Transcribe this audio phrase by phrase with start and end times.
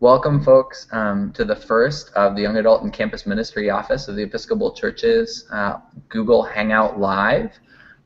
[0.00, 4.16] Welcome, folks, um, to the first of the Young Adult and Campus Ministry Office of
[4.16, 5.78] the Episcopal Church's uh,
[6.10, 7.52] Google Hangout Live.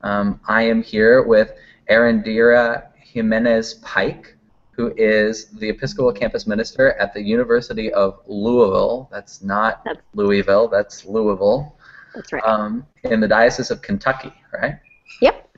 [0.02, 1.52] Um, I am here with
[1.90, 4.36] Erendira Jimenez Pike,
[4.70, 9.08] who is the Episcopal Campus Minister at the University of Louisville.
[9.10, 11.76] That's not That's- Louisville, that's Louisville,
[12.14, 12.44] That's right.
[12.44, 14.76] um, in the Diocese of Kentucky, right?
[15.22, 15.49] Yep.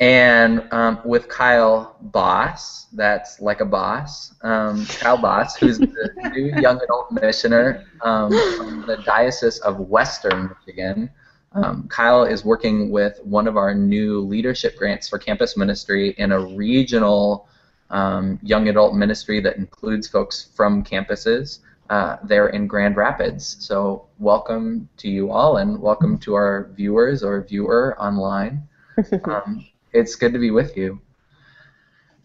[0.00, 6.58] And um, with Kyle Boss, that's like a boss, um, Kyle Boss, who's the new
[6.58, 11.10] young adult missioner um, from the Diocese of Western Michigan.
[11.52, 16.32] Um, Kyle is working with one of our new leadership grants for campus ministry in
[16.32, 17.46] a regional
[17.90, 21.58] um, young adult ministry that includes folks from campuses
[21.90, 23.56] uh, there in Grand Rapids.
[23.60, 28.66] So, welcome to you all, and welcome to our viewers or viewer online.
[29.24, 31.00] Um, it's good to be with you.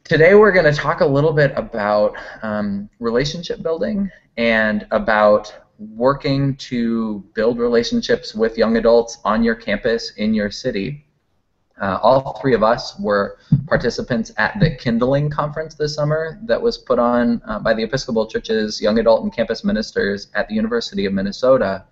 [0.03, 6.55] Today we're going to talk a little bit about um, relationship building and about working
[6.55, 11.05] to build relationships with young adults on your campus in your city.
[11.81, 16.77] Uh, all three of us were participants at the Kindling Conference this summer that was
[16.77, 21.05] put on uh, by the Episcopal Church's Young Adult and Campus Ministers at the University
[21.05, 21.83] of Minnesota.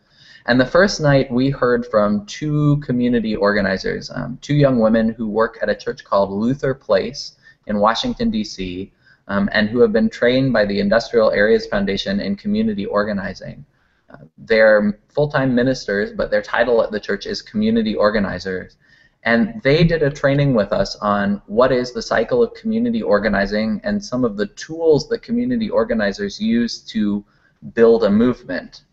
[0.45, 5.29] And the first night, we heard from two community organizers, um, two young women who
[5.29, 8.91] work at a church called Luther Place in Washington, D.C.,
[9.29, 13.65] um, and who have been trained by the Industrial Areas Foundation in community organizing.
[14.09, 18.75] Uh, they're full time ministers, but their title at the church is community organizers.
[19.23, 23.79] And they did a training with us on what is the cycle of community organizing
[23.85, 27.23] and some of the tools that community organizers use to
[27.73, 28.83] build a movement.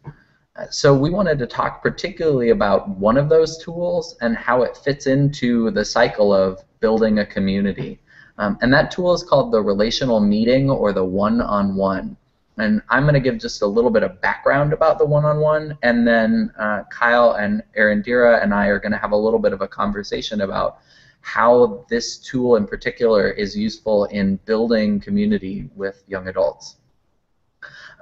[0.70, 5.06] So we wanted to talk particularly about one of those tools and how it fits
[5.06, 8.00] into the cycle of building a community.
[8.36, 12.16] Um, and that tool is called the relational meeting or the one-on-one.
[12.58, 16.06] And I'm going to give just a little bit of background about the one-on-one, and
[16.06, 19.62] then uh, Kyle and Erendira and I are going to have a little bit of
[19.62, 20.80] a conversation about
[21.22, 26.76] how this tool in particular is useful in building community with young adults.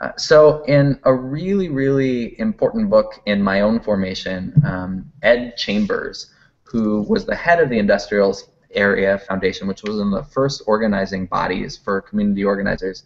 [0.01, 6.31] Uh, so, in a really, really important book in my own formation, um, Ed Chambers,
[6.63, 8.37] who was the head of the Industrial
[8.73, 13.05] Area Foundation, which was one of the first organizing bodies for community organizers,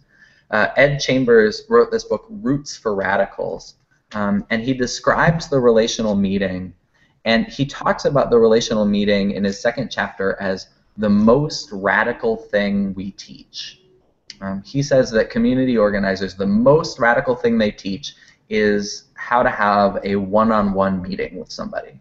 [0.51, 3.75] uh, Ed Chambers wrote this book, Roots for Radicals,
[4.13, 6.73] um, and he describes the relational meeting,
[7.25, 10.67] and he talks about the relational meeting in his second chapter as
[10.97, 13.82] the most radical thing we teach.
[14.43, 18.15] Um, he says that community organizers, the most radical thing they teach
[18.49, 21.97] is how to have a one-on-one meeting with somebody,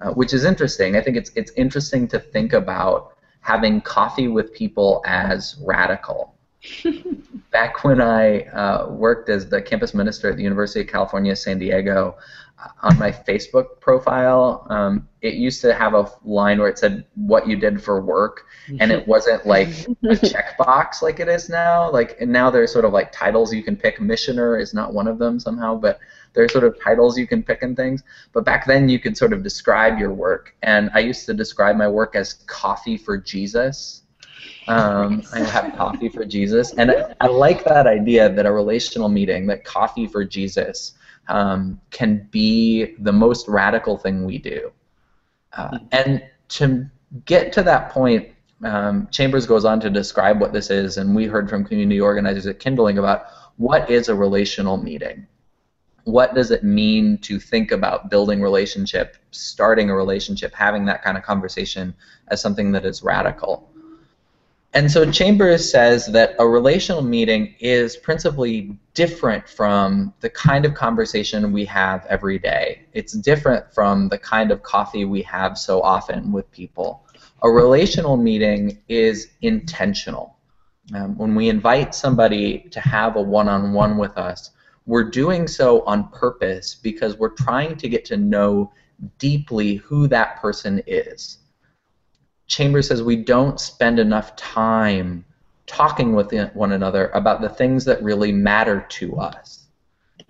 [0.00, 0.96] uh, which is interesting.
[0.96, 6.33] I think it's it's interesting to think about having coffee with people as radical.
[7.50, 11.58] Back when I uh, worked as the campus minister at the University of California, San
[11.58, 12.16] Diego,
[12.58, 17.04] uh, on my Facebook profile, um, it used to have a line where it said
[17.14, 18.46] what you did for work,
[18.80, 21.90] and it wasn't like a checkbox like it is now.
[21.90, 24.00] Like and now there's sort of like titles you can pick.
[24.00, 25.98] Missioner is not one of them somehow, but
[26.32, 28.02] there's sort of titles you can pick and things.
[28.32, 31.76] But back then you could sort of describe your work, and I used to describe
[31.76, 34.03] my work as coffee for Jesus.
[34.66, 39.08] Um, I have coffee for Jesus, and I, I like that idea that a relational
[39.08, 40.94] meeting, that coffee for Jesus,
[41.28, 44.72] um, can be the most radical thing we do.
[45.52, 46.88] Uh, and to
[47.26, 48.28] get to that point,
[48.64, 52.46] um, Chambers goes on to describe what this is, and we heard from community organizers
[52.46, 55.26] at Kindling about what is a relational meeting.
[56.04, 61.16] What does it mean to think about building relationship, starting a relationship, having that kind
[61.16, 61.94] of conversation
[62.28, 63.70] as something that is radical?
[64.74, 70.74] And so Chambers says that a relational meeting is principally different from the kind of
[70.74, 72.80] conversation we have every day.
[72.92, 77.04] It's different from the kind of coffee we have so often with people.
[77.42, 80.36] A relational meeting is intentional.
[80.92, 84.50] Um, when we invite somebody to have a one on one with us,
[84.86, 88.72] we're doing so on purpose because we're trying to get to know
[89.18, 91.38] deeply who that person is.
[92.46, 95.24] Chambers says we don't spend enough time
[95.66, 99.66] talking with one another about the things that really matter to us.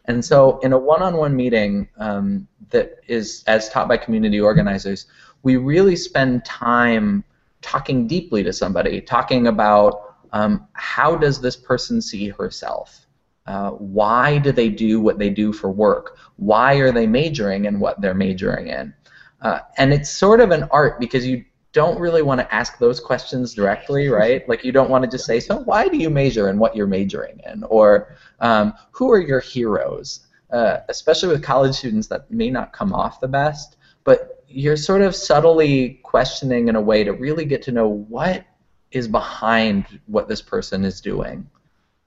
[0.07, 4.41] And so, in a one on one meeting um, that is as taught by community
[4.41, 5.07] organizers,
[5.43, 7.25] we really spend time
[7.63, 13.07] talking deeply to somebody, talking about um, how does this person see herself?
[13.47, 16.19] Uh, why do they do what they do for work?
[16.37, 18.95] Why are they majoring in what they're majoring in?
[19.41, 21.45] Uh, and it's sort of an art because you
[21.75, 24.49] don't really want to ask those questions directly, right?
[24.49, 26.87] Like you don't want to just say, so why do you major in what you're
[26.87, 27.65] majoring in?
[27.65, 30.21] Or um, who are your heroes?
[30.51, 35.03] Uh, especially with college students that may not come off the best, but you're sort
[35.03, 38.45] of subtly questioning in a way to really get to know what
[38.93, 41.45] is behind what this person is doing.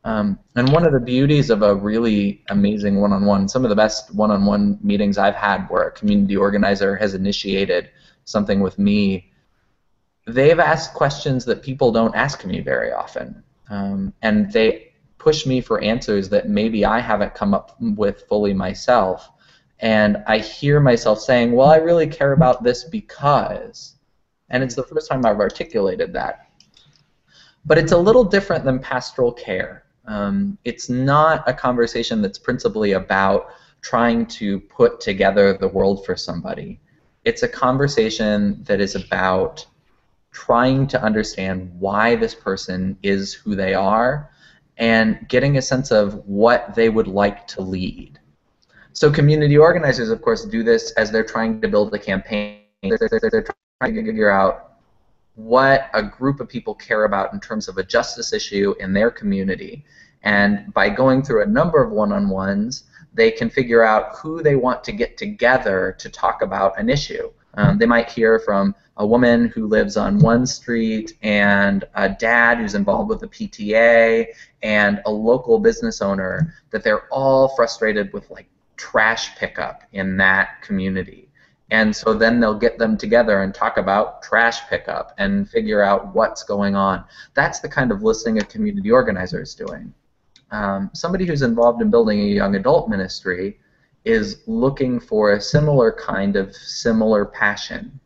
[0.05, 4.15] Um, and one of the beauties of a really amazing one-on-one, some of the best
[4.15, 7.89] one-on-one meetings I've had where a community organizer has initiated
[8.23, 9.33] something with me,
[10.27, 13.43] they've asked questions that people don't ask me very often.
[13.69, 18.53] Um, and they push me for answers that maybe I haven't come up with fully
[18.53, 19.31] myself.
[19.79, 23.95] And I hear myself saying, well, I really care about this because.
[24.49, 26.49] And it's the first time I've articulated that.
[27.65, 29.83] But it's a little different than pastoral care.
[30.05, 33.47] Um, it's not a conversation that's principally about
[33.81, 36.79] trying to put together the world for somebody.
[37.25, 39.65] It's a conversation that is about
[40.45, 44.29] trying to understand why this person is who they are
[44.77, 48.19] and getting a sense of what they would like to lead.
[48.93, 52.61] So community organizers, of course, do this as they're trying to build a campaign.
[52.83, 53.47] They're, they're, they're
[53.81, 54.73] trying to figure out
[55.33, 59.09] what a group of people care about in terms of a justice issue in their
[59.09, 59.85] community.
[60.21, 64.83] And by going through a number of one-on-ones, they can figure out who they want
[64.83, 67.31] to get together to talk about an issue.
[67.57, 72.59] Um, they might hear from a woman who lives on one street and a dad
[72.59, 74.27] who's involved with the PTA
[74.63, 80.61] and a local business owner that they're all frustrated with like trash pickup in that
[80.61, 81.27] community
[81.69, 86.15] and so then they'll get them together and talk about trash pickup and figure out
[86.15, 87.03] what's going on.
[87.33, 89.93] That's the kind of listening a community organizer is doing.
[90.51, 93.59] Um, somebody who's involved in building a young adult ministry
[94.07, 97.99] is looking for a similar kind of similar passion.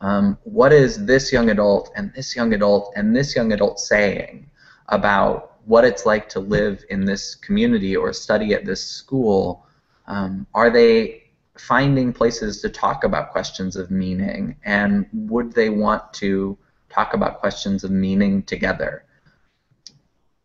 [0.00, 4.50] Um, what is this young adult and this young adult and this young adult saying
[4.88, 9.66] about what it's like to live in this community or study at this school?
[10.06, 11.24] Um, are they
[11.58, 16.56] finding places to talk about questions of meaning, and would they want to
[16.88, 19.04] talk about questions of meaning together?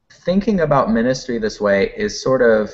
[0.09, 2.71] Thinking about ministry this way is sort of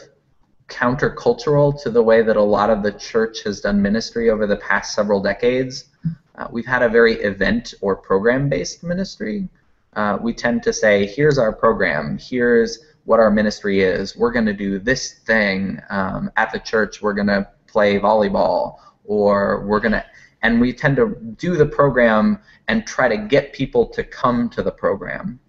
[0.67, 4.57] countercultural to the way that a lot of the church has done ministry over the
[4.57, 5.85] past several decades.
[6.35, 9.47] Uh, we've had a very event or program based ministry.
[9.93, 14.15] Uh, we tend to say, here's our program, here's what our ministry is.
[14.15, 17.01] We're going to do this thing um, at the church.
[17.01, 20.05] We're going to play volleyball or we're going to
[20.43, 24.61] and we tend to do the program and try to get people to come to
[24.61, 25.39] the program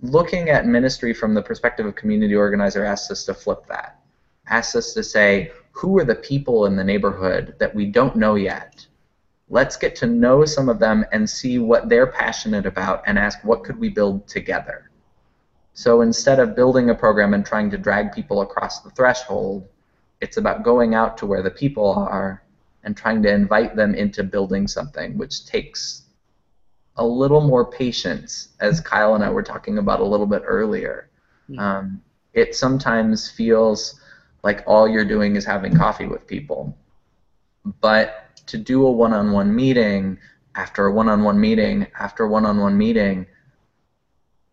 [0.00, 4.00] looking at ministry from the perspective of community organizer asks us to flip that.
[4.48, 8.34] Asks us to say who are the people in the neighborhood that we don't know
[8.34, 8.86] yet?
[9.48, 13.44] Let's get to know some of them and see what they're passionate about and ask
[13.44, 14.90] what could we build together?
[15.74, 19.68] So instead of building a program and trying to drag people across the threshold
[20.20, 22.42] it's about going out to where the people are
[22.84, 26.02] and trying to invite them into building something, which takes
[26.96, 31.08] a little more patience, as Kyle and I were talking about a little bit earlier.
[31.48, 31.58] Hmm.
[31.58, 32.02] Um,
[32.32, 34.00] it sometimes feels
[34.42, 36.76] like all you're doing is having coffee with people.
[37.80, 40.18] But to do a one on one meeting,
[40.54, 43.26] after a one on one meeting, after a one on one meeting,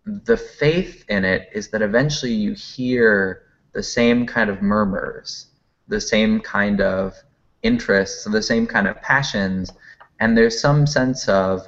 [0.05, 5.47] the faith in it is that eventually you hear the same kind of murmurs
[5.87, 7.15] the same kind of
[7.61, 9.71] interests, the same kind of passions,
[10.19, 11.67] and there's some sense of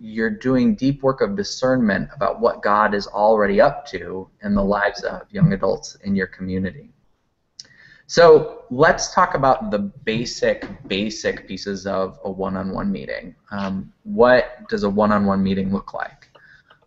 [0.00, 4.64] you're doing deep work of discernment about what God is already up to in the
[4.64, 6.90] lives of young adults in your community.
[8.06, 13.36] So let's talk about the basic, basic pieces of a one-on-one meeting.
[13.52, 16.28] Um, what does a one-on-one meeting look like?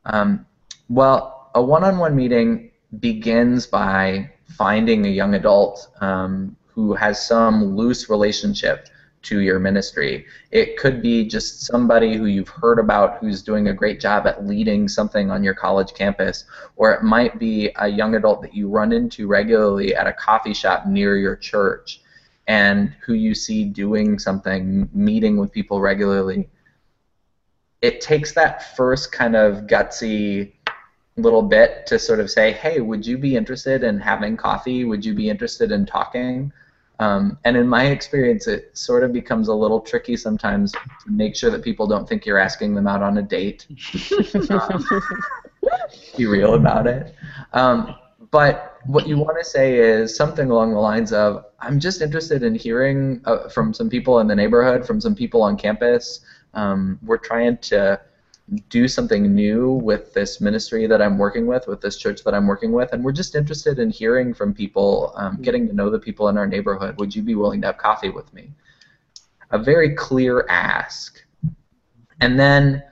[0.06, 0.46] Um,
[0.90, 8.10] well, a one-on-one meeting begins by finding a young adult um, who has some loose
[8.10, 8.90] relationship
[9.24, 10.26] to your ministry.
[10.52, 14.46] It could be just somebody who you've heard about who's doing a great job at
[14.46, 18.70] leading something on your college campus, or it might be a young adult that you
[18.70, 22.02] run into regularly at a coffee shop near your church
[22.48, 26.50] and who you see doing something, meeting with people regularly.
[27.82, 30.54] It takes that first kind of gutsy
[31.16, 34.84] little bit to sort of say, hey, would you be interested in having coffee?
[34.84, 36.52] Would you be interested in talking?
[37.04, 41.36] Um, and in my experience, it sort of becomes a little tricky sometimes to make
[41.36, 43.68] sure that people don't think you're asking them out on a date.
[44.50, 44.86] um,
[46.18, 47.14] be real about it.
[47.52, 47.96] Um,
[48.32, 52.42] but what you want to say is something along the lines of I'm just interested
[52.42, 56.22] in hearing uh, from some people in the neighborhood, from some people on campus,
[56.54, 58.00] Um, we're trying to
[58.70, 62.46] do something new with this ministry that I'm working with, with this church that I'm
[62.46, 66.00] working with, and we're just interested in hearing from people, um, getting to know the
[66.00, 66.98] people in our neighborhood.
[66.98, 68.52] Would you be willing to have coffee with me?
[69.52, 71.24] A very clear ask.
[72.20, 72.84] And then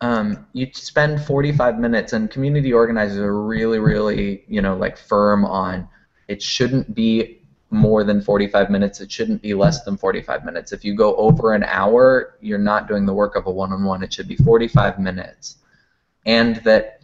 [0.00, 5.44] um, you spend 45 minutes, and community organizers are really, really, you know, like firm
[5.44, 5.88] on
[6.30, 7.39] it shouldn't be
[7.70, 9.00] more than 45 minutes.
[9.00, 10.72] It shouldn't be less than 45 minutes.
[10.72, 14.02] If you go over an hour, you're not doing the work of a one-on-one.
[14.02, 15.58] It should be 45 minutes.
[16.26, 17.02] And that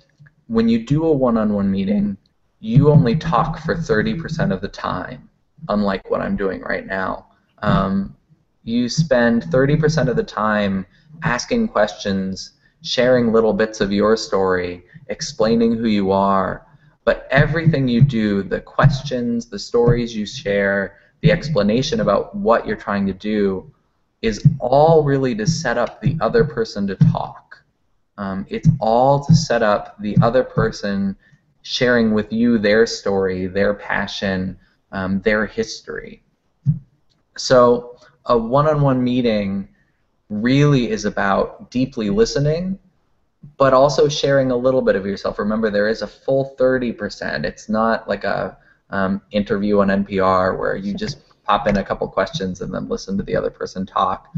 [0.48, 2.16] when you do a one-on-one meeting,
[2.60, 5.28] you only talk for 30% of the time,
[5.68, 7.26] unlike what I'm doing right now.
[7.62, 8.16] Um,
[8.64, 10.84] you spend 30% of the time
[11.22, 16.65] asking questions, sharing little bits of your story, explaining who you are,
[17.06, 22.76] but everything you do, the questions, the stories you share, the explanation about what you're
[22.76, 23.72] trying to do,
[24.22, 27.62] is all really to set up the other person to talk.
[28.18, 31.14] Um, it's all to set up the other person
[31.62, 34.58] sharing with you their story, their passion,
[34.90, 36.24] um, their history.
[37.36, 39.68] So a one-on-one meeting
[40.28, 42.80] really is about deeply listening
[43.56, 45.38] but also sharing a little bit of yourself.
[45.38, 47.44] Remember, there is a full 30%.
[47.44, 48.56] It's not like a
[48.90, 53.16] um, interview on NPR where you just pop in a couple questions and then listen
[53.16, 54.28] to the other person talk.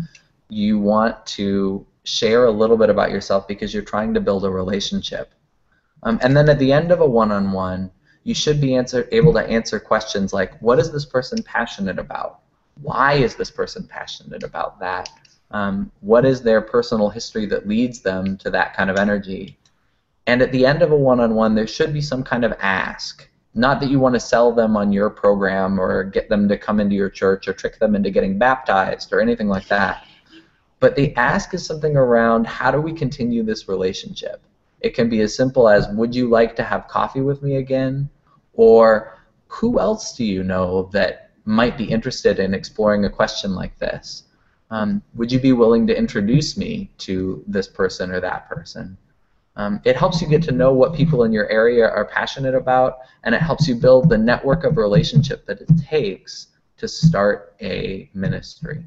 [0.49, 4.51] You want to share a little bit about yourself because you're trying to build a
[4.51, 5.33] relationship.
[6.03, 7.91] Um, and then at the end of a one-on-one,
[8.25, 12.41] you should be answer, able to answer questions like, what is this person passionate about?
[12.81, 15.09] Why is this person passionate about that?
[15.51, 19.59] Um, what is their personal history that leads them to that kind of energy?
[20.27, 23.29] And at the end of a one-on-one, there should be some kind of ask.
[23.55, 26.81] Not that you want to sell them on your program or get them to come
[26.81, 30.07] into your church or trick them into getting baptized or anything like that.
[30.81, 34.43] But the ask is something around how do we continue this relationship?
[34.81, 38.09] It can be as simple as would you like to have coffee with me again?
[38.53, 43.77] Or who else do you know that might be interested in exploring a question like
[43.79, 44.25] this?
[44.71, 48.97] Um, would you be willing to introduce me to this person or that person?
[49.57, 52.99] Um, it helps you get to know what people in your area are passionate about,
[53.25, 58.09] and it helps you build the network of relationship that it takes to start a
[58.15, 58.85] ministry.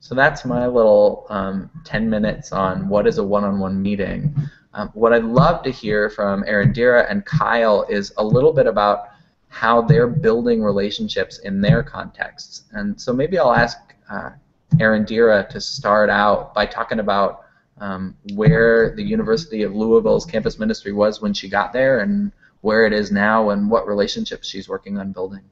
[0.00, 4.34] So that's my little um, 10 minutes on what is a one-on-one meeting.
[4.74, 9.10] Um, what I'd love to hear from Erendira and Kyle is a little bit about
[9.48, 12.64] how they're building relationships in their contexts.
[12.72, 13.78] And so maybe I'll ask
[14.10, 14.30] uh,
[14.74, 17.44] Erendira to start out by talking about
[17.80, 22.86] um, where the University of Louisville's campus ministry was when she got there and where
[22.86, 25.42] it is now and what relationships she's working on building.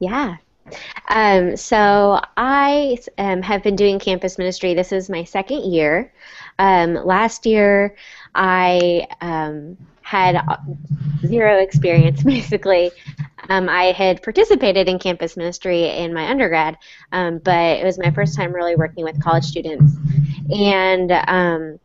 [0.00, 0.36] Yeah.
[1.08, 4.74] Um, so I um, have been doing campus ministry.
[4.74, 6.12] This is my second year.
[6.58, 7.96] Um, last year,
[8.34, 10.40] I um, had
[11.26, 12.90] zero experience basically
[13.50, 16.78] um, I had participated in campus ministry in my undergrad,
[17.10, 19.92] um, but it was my first time really working with college students.
[20.54, 21.80] And um,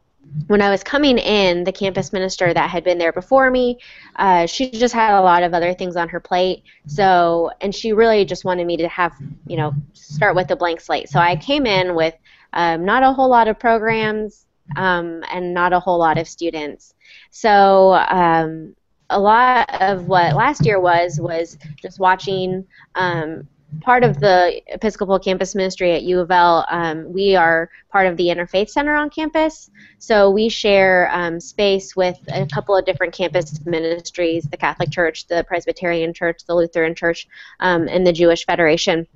[0.45, 3.79] when I was coming in, the campus minister that had been there before me,
[4.15, 6.63] uh, she just had a lot of other things on her plate.
[6.85, 9.15] So, and she really just wanted me to have,
[9.47, 11.09] you know, start with a blank slate.
[11.09, 12.13] So I came in with
[12.53, 14.45] um, not a whole lot of programs
[14.75, 16.93] um, and not a whole lot of students.
[17.31, 18.75] So um,
[19.09, 23.47] a lot of what last year was was just watching um,
[23.81, 26.65] part of the Episcopal Campus Ministry at U of L.
[26.69, 29.69] Um, we are part of the Interfaith Center on campus,
[29.99, 35.27] so we share um, space with a couple of different campus ministries: the Catholic Church,
[35.27, 37.27] the Presbyterian Church, the Lutheran Church,
[37.59, 39.07] um, and the Jewish Federation.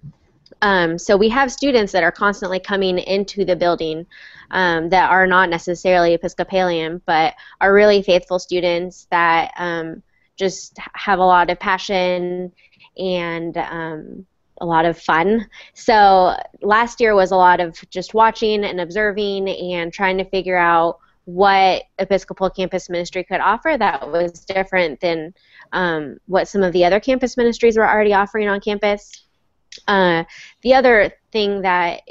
[0.62, 4.06] Um, so we have students that are constantly coming into the building
[4.52, 10.02] um, that are not necessarily Episcopalian, but are really faithful students that um,
[10.36, 12.52] just have a lot of passion
[12.98, 14.26] and um,
[14.62, 15.48] a lot of fun.
[15.74, 20.58] So last year was a lot of just watching and observing and trying to figure
[20.58, 25.34] out what Episcopal campus ministry could offer that was different than
[25.72, 29.28] um, what some of the other campus ministries were already offering on campus.
[29.88, 30.24] Uh,
[30.62, 32.02] the other thing that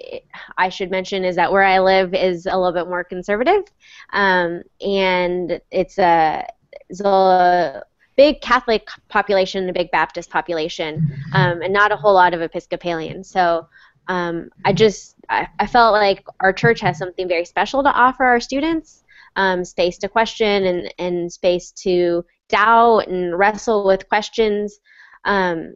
[0.56, 3.64] I should mention is that where I live is a little bit more conservative,
[4.12, 6.46] um, and it's a,
[6.88, 7.82] it's a
[8.16, 13.22] big Catholic population, a big Baptist population, um, and not a whole lot of Episcopalian.
[13.22, 13.68] So
[14.08, 18.24] um, I just I, I, felt like our church has something very special to offer
[18.24, 19.04] our students,
[19.36, 24.80] um, space to question and, and space to doubt and wrestle with questions.
[25.24, 25.74] Um,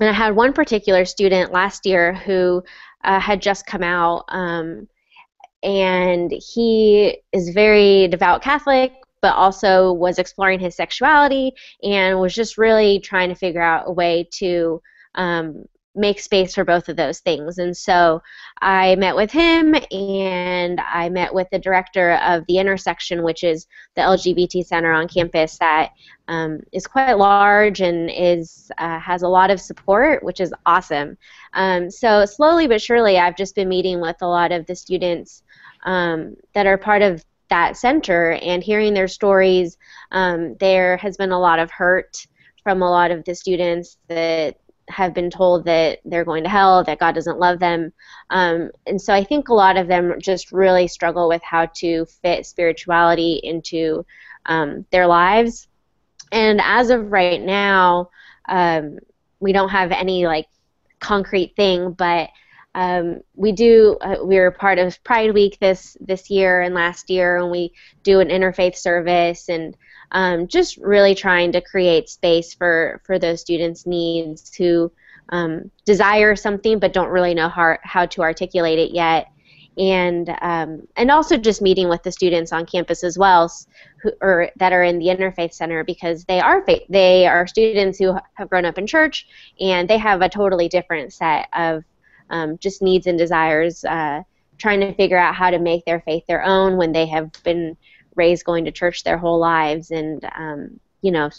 [0.00, 2.62] and I had one particular student last year who
[3.04, 4.24] uh, had just come out.
[4.28, 4.88] Um,
[5.62, 11.52] and he is very devout Catholic, but also was exploring his sexuality
[11.82, 14.80] and was just really trying to figure out a way to
[15.16, 17.58] um, make space for both of those things.
[17.58, 18.22] And so
[18.62, 23.66] I met with him and I met with the director of the intersection, which is
[23.96, 25.90] the LGBT center on campus that
[26.28, 31.18] um, is quite large and is uh, has a lot of support, which is awesome.
[31.54, 35.42] Um, so slowly but surely, I've just been meeting with a lot of the students
[35.84, 39.76] um, that are part of that center and hearing their stories.
[40.12, 42.26] Um, there has been a lot of hurt
[42.62, 44.56] from a lot of the students that
[44.90, 47.92] have been told that they're going to hell, that God doesn't love them.
[48.30, 52.06] Um, and so I think a lot of them just really struggle with how to
[52.22, 54.04] fit spirituality into
[54.46, 55.68] um, their lives.
[56.32, 58.10] And as of right now,
[58.48, 58.98] um,
[59.40, 60.46] we don't have any like
[61.00, 62.30] concrete thing, but
[62.74, 63.96] um, we do.
[64.00, 67.72] Uh, we are part of Pride Week this this year and last year, and we
[68.04, 69.76] do an interfaith service and
[70.12, 74.90] um, just really trying to create space for, for those students' needs who
[75.30, 79.28] um, desire something but don't really know how, how to articulate it yet.
[79.78, 83.50] And um, and also just meeting with the students on campus as well,
[84.02, 88.14] who, or that are in the interfaith center because they are they are students who
[88.34, 89.28] have grown up in church
[89.60, 91.84] and they have a totally different set of
[92.30, 93.84] um, just needs and desires.
[93.84, 94.22] Uh,
[94.58, 97.76] trying to figure out how to make their faith their own when they have been
[98.22, 100.58] raised going to church their whole lives and um,
[101.02, 101.30] you know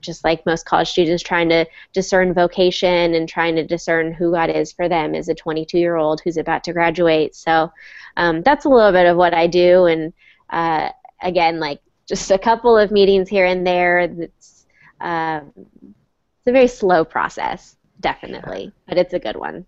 [0.00, 4.50] just like most college students trying to discern vocation and trying to discern who God
[4.50, 7.34] is for them as a 22 year old who's about to graduate.
[7.34, 7.72] So
[8.16, 9.86] um, that's a little bit of what I do.
[9.86, 10.12] And
[10.50, 10.90] uh,
[11.22, 14.00] again, like just a couple of meetings here and there.
[14.00, 14.66] It's,
[15.00, 19.66] uh, it's a very slow process, definitely, but it's a good one.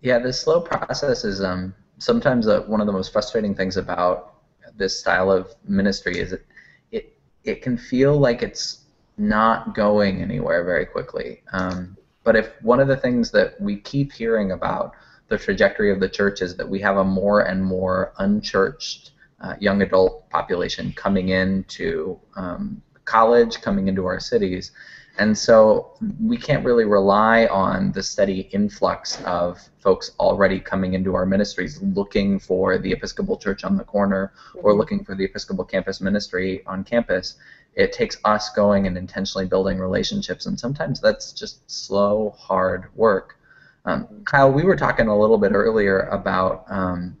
[0.00, 4.39] Yeah, the slow process is um, sometimes uh, one of the most frustrating things about
[4.76, 6.46] this style of ministry is it
[6.90, 8.84] it, it can feel like it's
[9.16, 11.42] not going anywhere very quickly.
[11.52, 14.92] Um, but if one of the things that we keep hearing about
[15.28, 19.54] the trajectory of the church is that we have a more and more unchurched uh,
[19.60, 24.72] young adult population coming into um, college, coming into our cities,
[25.20, 31.14] and so we can't really rely on the steady influx of folks already coming into
[31.14, 35.62] our ministries looking for the Episcopal Church on the corner or looking for the Episcopal
[35.62, 37.34] campus ministry on campus.
[37.74, 43.36] It takes us going and intentionally building relationships, and sometimes that's just slow, hard work.
[43.84, 47.14] Um, Kyle, we were talking a little bit earlier about um,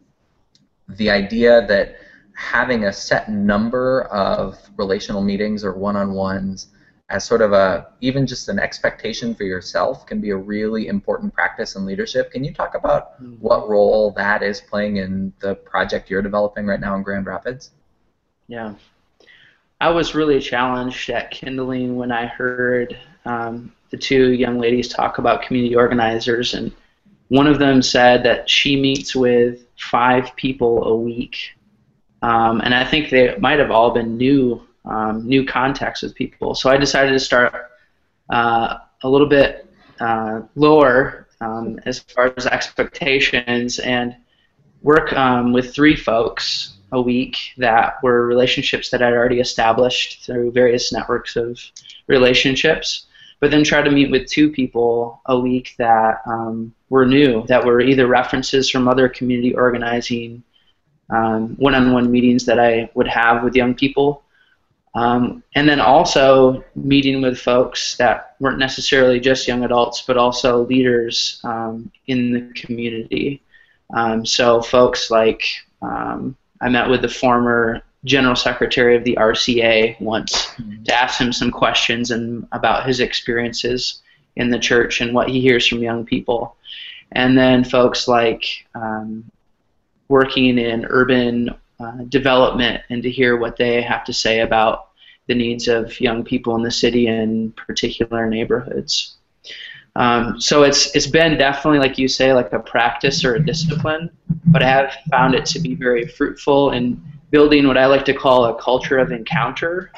[0.88, 1.96] the idea that
[2.34, 6.68] having a set number of relational meetings or one on ones
[7.10, 11.34] as sort of a even just an expectation for yourself can be a really important
[11.34, 12.30] practice in leadership.
[12.30, 13.34] Can you talk about mm-hmm.
[13.34, 17.72] what role that is playing in the project you're developing right now in Grand Rapids?
[18.46, 18.74] Yeah.
[19.80, 25.18] I was really challenged at Kindling when I heard um, the two young ladies talk
[25.18, 26.70] about community organizers, and
[27.28, 31.56] one of them said that she meets with five people a week.
[32.22, 36.54] Um, and I think they might have all been new um, new contacts with people.
[36.54, 37.70] So I decided to start
[38.28, 44.16] uh, a little bit uh, lower um, as far as expectations and
[44.82, 50.50] work um, with three folks a week that were relationships that I'd already established through
[50.52, 51.58] various networks of
[52.08, 53.06] relationships.
[53.38, 57.64] But then try to meet with two people a week that um, were new, that
[57.64, 60.42] were either references from other community organizing
[61.08, 64.24] um, one-on-one meetings that I would have with young people,
[64.94, 70.66] um, and then also meeting with folks that weren't necessarily just young adults, but also
[70.66, 73.42] leaders um, in the community.
[73.94, 75.44] Um, so folks like
[75.82, 80.82] um, I met with the former general secretary of the RCA once mm-hmm.
[80.84, 84.02] to ask him some questions and about his experiences
[84.36, 86.56] in the church and what he hears from young people.
[87.12, 89.30] And then folks like um,
[90.08, 94.88] working in urban uh, development and to hear what they have to say about
[95.26, 99.16] the needs of young people in the city and particular neighborhoods.
[99.96, 104.10] Um, so it's it's been definitely like you say like a practice or a discipline,
[104.46, 108.14] but I have found it to be very fruitful in building what I like to
[108.14, 109.90] call a culture of encounter.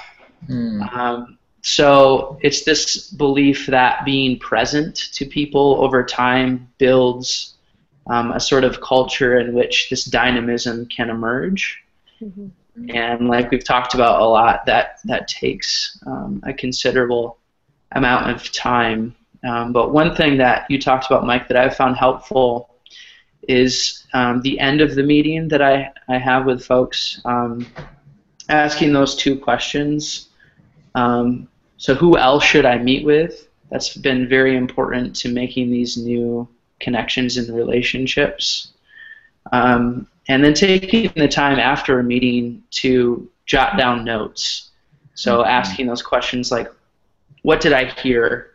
[0.48, 0.92] Mm.
[0.94, 7.51] Um, so it's this belief that being present to people over time builds
[8.08, 11.82] um, a sort of culture in which this dynamism can emerge.
[12.20, 12.48] Mm-hmm.
[12.94, 17.38] And like we've talked about a lot, that that takes um, a considerable
[17.92, 19.14] amount of time.
[19.44, 22.70] Um, but one thing that you talked about, Mike, that I've found helpful
[23.48, 27.66] is um, the end of the meeting that I, I have with folks, um,
[28.48, 30.28] asking those two questions.
[30.94, 33.48] Um, so, who else should I meet with?
[33.70, 36.48] That's been very important to making these new
[36.82, 38.72] connections and relationships.
[39.52, 44.70] Um, and then taking the time after a meeting to jot down notes.
[45.14, 45.50] So, mm-hmm.
[45.50, 46.70] asking those questions like,
[47.42, 48.50] what did I hear?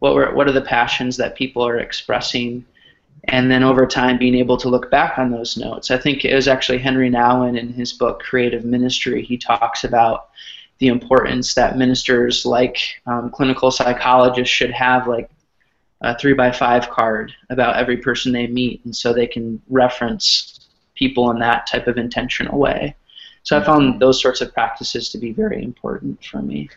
[0.00, 2.64] What were what are the passions that people are expressing?
[3.28, 5.90] and then over time being able to look back on those notes.
[5.90, 9.24] I think it was actually Henri Nouwen in his book Creative Ministry.
[9.24, 10.28] He talks about
[10.78, 15.30] the importance that ministers, like um, clinical psychologists, should have like
[16.06, 20.68] a three by five card about every person they meet, and so they can reference
[20.94, 22.94] people in that type of intentional way.
[23.42, 26.68] So I found those sorts of practices to be very important for me.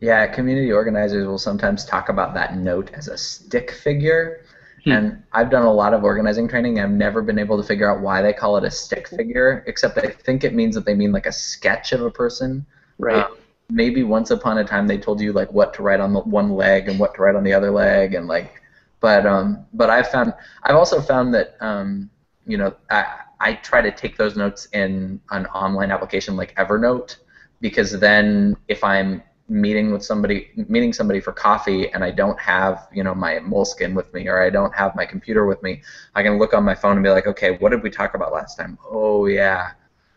[0.00, 4.40] Yeah, community organizers will sometimes talk about that note as a stick figure
[4.84, 4.90] Hmm.
[4.90, 6.80] And I've done a lot of organizing training.
[6.80, 9.98] I've never been able to figure out why they call it a stick figure, except
[9.98, 12.64] I think it means that they mean like a sketch of a person.
[12.98, 13.24] Right.
[13.24, 13.36] Um,
[13.70, 16.52] maybe once upon a time they told you like what to write on the one
[16.52, 18.62] leg and what to write on the other leg and like,
[19.00, 20.34] but um, but I've found
[20.64, 22.10] I've also found that um,
[22.46, 23.06] you know I
[23.40, 27.16] I try to take those notes in an online application like Evernote
[27.60, 32.88] because then if I'm meeting with somebody meeting somebody for coffee and I don't have
[32.92, 35.82] you know my Moleskine with me or I don't have my computer with me,
[36.14, 38.32] I can look on my phone and be like, okay, what did we talk about
[38.32, 38.78] last time?
[38.90, 39.70] Oh yeah,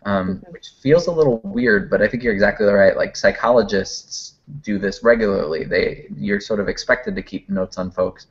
[0.06, 0.52] um, mm-hmm.
[0.52, 2.98] which feels a little weird, but I think you're exactly right.
[2.98, 5.64] Like psychologists do this regularly.
[5.64, 8.28] They you're sort of expected to keep notes on folks.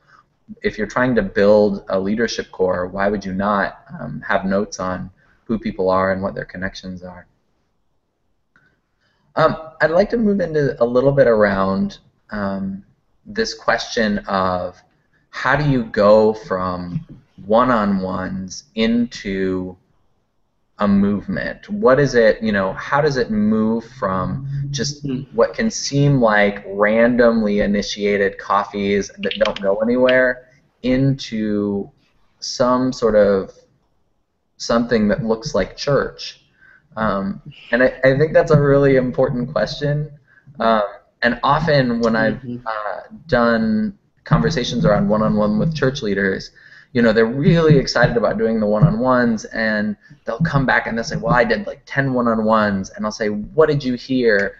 [0.61, 4.79] If you're trying to build a leadership core, why would you not um, have notes
[4.79, 5.09] on
[5.45, 7.25] who people are and what their connections are?
[9.35, 11.99] Um, I'd like to move into a little bit around
[12.31, 12.83] um,
[13.25, 14.81] this question of
[15.29, 17.05] how do you go from
[17.45, 19.75] one-on-ones into
[20.81, 21.69] a movement?
[21.69, 26.63] What is it, you know, how does it move from just what can seem like
[26.67, 30.49] randomly initiated coffees that don't go anywhere
[30.81, 31.89] into
[32.39, 33.53] some sort of
[34.57, 36.41] something that looks like church?
[36.97, 37.41] Um,
[37.71, 40.11] and I, I, think that's a really important question.
[40.59, 40.83] Um,
[41.21, 42.67] and often when I've mm-hmm.
[42.67, 46.51] uh, done conversations around one-on-one with church leaders,
[46.93, 51.05] you know, they're really excited about doing the one-on-ones, and they'll come back and they'll
[51.05, 54.57] say, "Well, I did like 10 one-on-ones," and I'll say, "What did you hear?"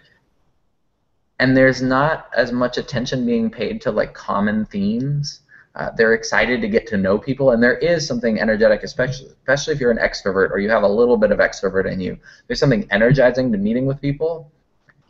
[1.38, 5.40] And there's not as much attention being paid to like common themes.
[5.74, 9.74] Uh, they're excited to get to know people, and there is something energetic, especially especially
[9.74, 12.18] if you're an extrovert or you have a little bit of extrovert in you.
[12.46, 14.50] There's something energizing to meeting with people,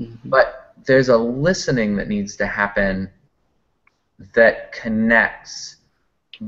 [0.00, 0.28] mm-hmm.
[0.28, 3.10] but there's a listening that needs to happen
[4.34, 5.76] that connects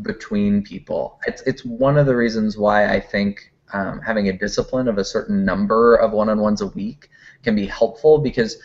[0.02, 1.20] between people.
[1.26, 5.04] It's it's one of the reasons why I think um, having a discipline of a
[5.04, 7.09] certain number of one-on-ones a week
[7.42, 8.57] can be helpful because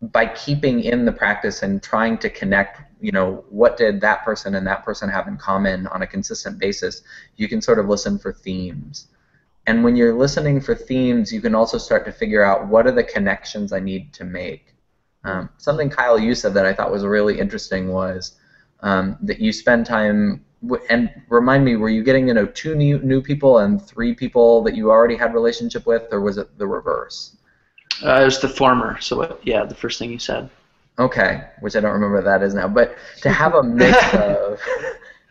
[0.00, 4.54] by keeping in the practice and trying to connect you know what did that person
[4.54, 7.02] and that person have in common on a consistent basis
[7.36, 9.08] you can sort of listen for themes
[9.66, 12.92] and when you're listening for themes you can also start to figure out what are
[12.92, 14.74] the connections i need to make
[15.24, 18.36] um, something kyle you said that i thought was really interesting was
[18.80, 20.44] um, that you spend time
[20.90, 24.62] and remind me were you getting to know two new, new people and three people
[24.62, 27.36] that you already had relationship with or was it the reverse
[28.04, 30.50] uh, it was the former so yeah the first thing you said
[30.98, 32.68] Okay, which I don't remember what that is now.
[32.68, 34.60] But to have a mix of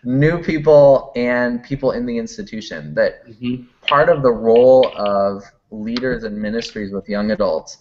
[0.03, 3.63] new people and people in the institution, that mm-hmm.
[3.87, 7.77] part of the role of leaders and ministries with young adults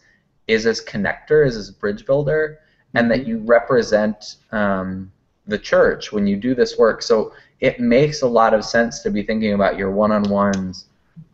[0.46, 2.98] is as connector, is as bridge builder, mm-hmm.
[2.98, 3.30] and that mm-hmm.
[3.30, 5.10] you represent um,
[5.46, 7.02] the church when you do this work.
[7.02, 10.86] So it makes a lot of sense to be thinking about your one-on-ones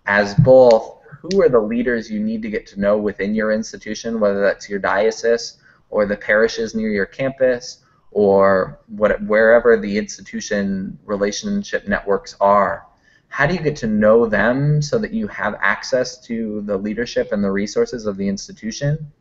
[0.06, 4.20] as both who are the leaders you need to get to know within your institution,
[4.20, 5.58] whether that's your diocese
[5.90, 12.86] or the parishes near your campus or what, wherever the institution relationship networks are.
[13.28, 17.32] How do you get to know them so that you have access to the leadership
[17.32, 19.12] and the resources of the institution?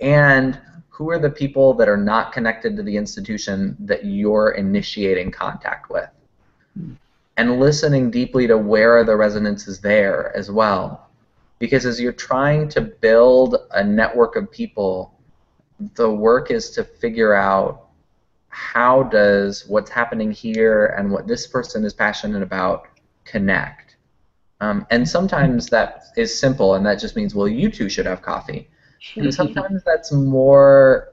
[0.00, 0.58] And
[0.94, 5.90] who are the people that are not connected to the institution that you're initiating contact
[5.90, 6.08] with?
[7.36, 11.08] And listening deeply to where are the resonances there as well.
[11.58, 15.14] Because as you're trying to build a network of people
[15.94, 17.88] the work is to figure out
[18.48, 22.86] how does what's happening here and what this person is passionate about
[23.24, 23.96] connect.
[24.60, 28.22] Um, and sometimes that is simple, and that just means, well, you two should have
[28.22, 28.68] coffee.
[29.16, 31.12] And sometimes that's more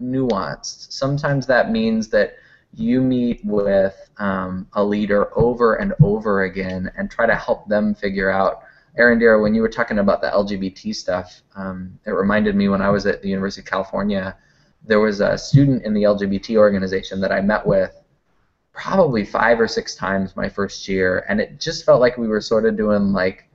[0.00, 0.92] nuanced.
[0.92, 2.36] Sometimes that means that
[2.74, 7.94] you meet with um, a leader over and over again and try to help them
[7.94, 8.62] figure out.
[8.98, 12.90] Erendira, when you were talking about the LGBT stuff, um, it reminded me when I
[12.90, 14.36] was at the University of California,
[14.86, 17.96] there was a student in the LGBT organization that I met with
[18.72, 22.40] probably five or six times my first year, and it just felt like we were
[22.40, 23.48] sort of doing like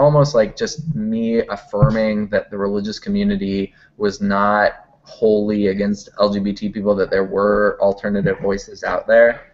[0.00, 6.94] almost like just me affirming that the religious community was not wholly against LGBT people,
[6.94, 9.52] that there were alternative voices out there.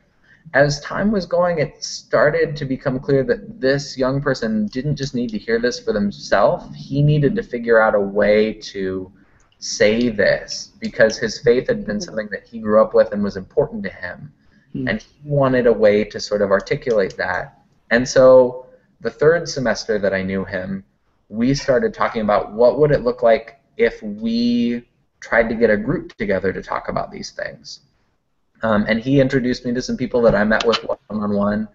[0.54, 5.16] As time was going, it started to become clear that this young person didn't just
[5.16, 9.10] need to hear this for themselves, he needed to figure out a way to
[9.58, 13.36] say this because his faith had been something that he grew up with and was
[13.36, 14.32] important to him.
[14.76, 14.90] Mm.
[14.90, 17.58] And he wanted a way to sort of articulate that.
[17.90, 18.65] And so
[19.00, 20.84] the third semester that I knew him,
[21.28, 24.88] we started talking about what would it look like if we
[25.20, 27.80] tried to get a group together to talk about these things.
[28.62, 31.68] Um, and he introduced me to some people that I met with one on one.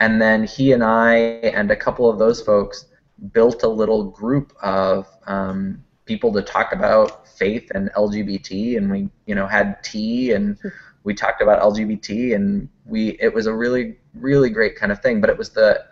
[0.00, 2.86] And then he and I and a couple of those folks
[3.32, 8.76] built a little group of um, people to talk about faith and LGBT.
[8.76, 10.56] And we, you know, had tea and
[11.02, 12.36] we talked about LGBT.
[12.36, 15.20] And we, it was a really, really great kind of thing.
[15.20, 15.84] But it was the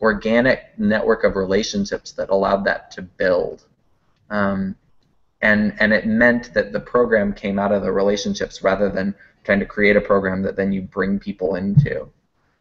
[0.00, 3.64] organic network of relationships that allowed that to build.
[4.30, 4.76] Um,
[5.40, 9.60] and and it meant that the program came out of the relationships rather than trying
[9.60, 12.08] to create a program that then you bring people into.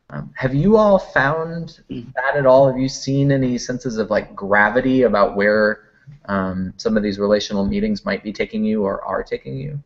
[0.10, 2.68] Um, have you all found that at all?
[2.68, 5.90] Have you seen any senses of like gravity about where
[6.26, 9.82] um, some of these relational meetings might be taking you or are taking you?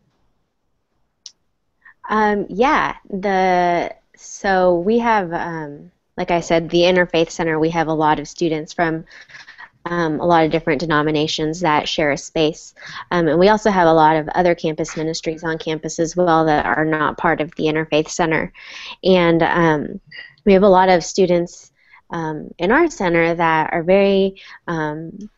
[2.09, 7.59] Um, yeah, the so we have, um, like I said, the Interfaith Center.
[7.59, 9.05] We have a lot of students from
[9.85, 12.75] um, a lot of different denominations that share a space.
[13.09, 16.45] Um, and we also have a lot of other campus ministries on campus as well
[16.45, 18.53] that are not part of the Interfaith Center.
[19.03, 19.99] And um,
[20.45, 21.71] we have a lot of students
[22.11, 25.29] um, in our center that are very, um,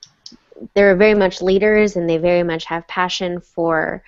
[0.73, 4.03] they're very much leaders and they very much have passion for.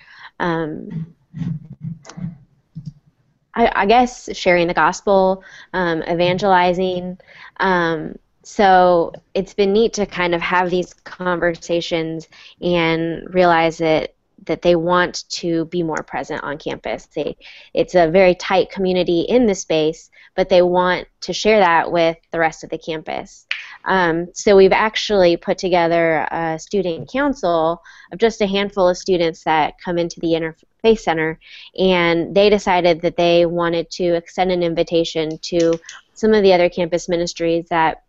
[3.56, 5.42] I, I, guess sharing the gospel,
[5.72, 7.18] um, evangelizing,
[7.58, 8.16] um,
[8.46, 12.28] so it's been neat to kind of have these conversations
[12.60, 14.14] and realize that
[14.46, 17.06] that they want to be more present on campus.
[17.06, 17.36] They,
[17.74, 22.16] it's a very tight community in the space, but they want to share that with
[22.30, 23.46] the rest of the campus.
[23.84, 27.82] Um, so we've actually put together a student council
[28.12, 31.38] of just a handful of students that come into the Interfaith Center,
[31.78, 35.78] and they decided that they wanted to extend an invitation to
[36.14, 38.02] some of the other campus ministries that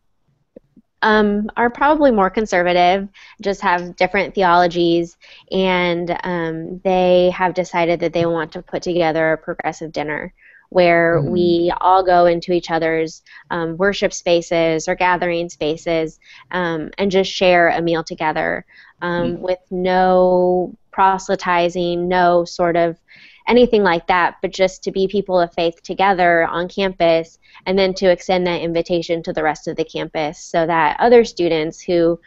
[1.02, 3.08] um, are probably more conservative,
[3.42, 5.18] just have different theologies,
[5.52, 10.34] and um, they have decided that they want to put together a progressive dinner
[10.70, 11.30] where mm.
[11.30, 16.20] we all go into each other's um, worship spaces or gathering spaces
[16.52, 18.66] um, and just share a meal together
[19.02, 19.40] mm.
[19.40, 22.98] with no proselytizing, no sort of
[23.48, 27.94] anything like that, but just to be people of faith together on campus and then
[27.96, 32.20] to extend that invitation to the rest of the campus so that other students who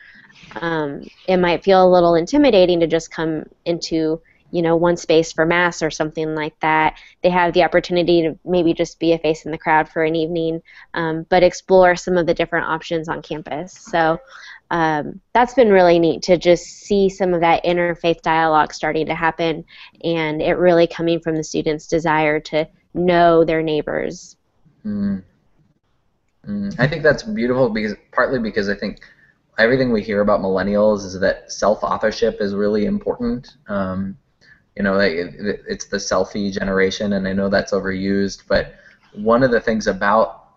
[0.57, 4.21] um, it might feel a little intimidating to just come into
[4.53, 6.99] you know one space for mass or something like that.
[7.23, 10.17] They have the opportunity to maybe just be a face in the crowd for an
[10.17, 10.63] evening
[10.95, 13.73] um, but explore some of the different options on campus.
[13.73, 14.19] So
[14.71, 19.15] um, that's been really neat to just see some of that interfaith dialogue starting to
[19.15, 19.65] happen
[20.05, 24.37] and it really coming from the students' desire to know their neighbors.
[24.85, 25.23] Mm.
[26.47, 26.75] Mm.
[26.79, 29.01] I think that's beautiful because partly because I think
[29.59, 33.57] everything we hear about millennials is that self-authorship is really important.
[33.69, 34.17] Um,
[34.77, 35.35] you know, it,
[35.69, 38.75] it's the selfie generation, and I know that's overused, but
[39.13, 40.50] one of the things about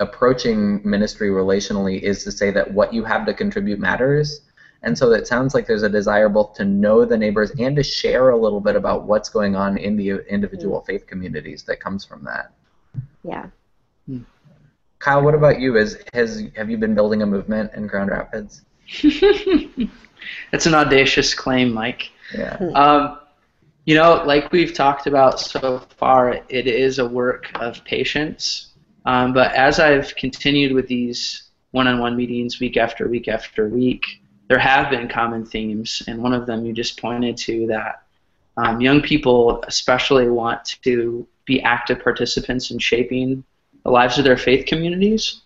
[0.00, 4.42] approaching ministry relationally is to say that what you have to contribute matters.
[4.82, 7.82] And so it sounds like there's a desire both to know the neighbors and to
[7.82, 12.04] share a little bit about what's going on in the individual faith communities that comes
[12.04, 12.52] from that.
[13.24, 13.46] Yeah.
[14.06, 14.20] Hmm.
[15.00, 15.76] Kyle, what about you?
[15.76, 18.62] Is has have you been building a movement in Grand Rapids?
[20.52, 22.10] That's an audacious claim, Mike.
[22.36, 22.56] Yeah.
[22.74, 23.18] Um,
[23.84, 28.67] you know, like we've talked about so far, it is a work of patience
[29.04, 34.04] um, but as I've continued with these one-on-one meetings week after week after week,
[34.48, 38.02] there have been common themes, and one of them you just pointed to that
[38.56, 43.44] um, young people especially want to be active participants in shaping
[43.84, 45.42] the lives of their faith communities.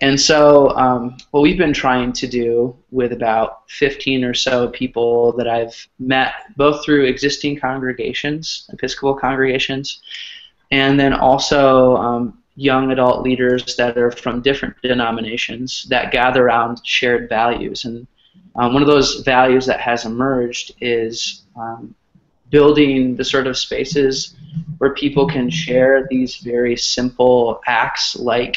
[0.00, 5.32] And so, um, what we've been trying to do with about 15 or so people
[5.36, 10.00] that I've met, both through existing congregations, Episcopal congregations,
[10.72, 16.80] and then also um, young adult leaders that are from different denominations that gather around
[16.84, 17.84] shared values.
[17.84, 18.06] And
[18.56, 21.94] um, one of those values that has emerged is um,
[22.50, 24.36] building the sort of spaces
[24.78, 28.56] where people can share these very simple acts like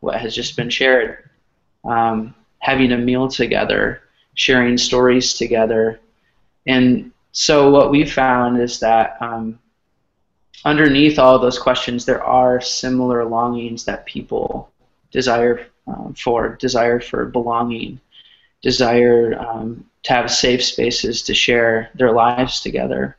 [0.00, 1.30] what has just been shared.
[1.84, 4.02] Um, having a meal together,
[4.34, 6.00] sharing stories together.
[6.66, 9.58] And so what we found is that um,
[10.64, 14.70] underneath all those questions, there are similar longings that people
[15.10, 18.00] desire um, for, desire for belonging,
[18.62, 23.16] desire um, to have safe spaces to share their lives together.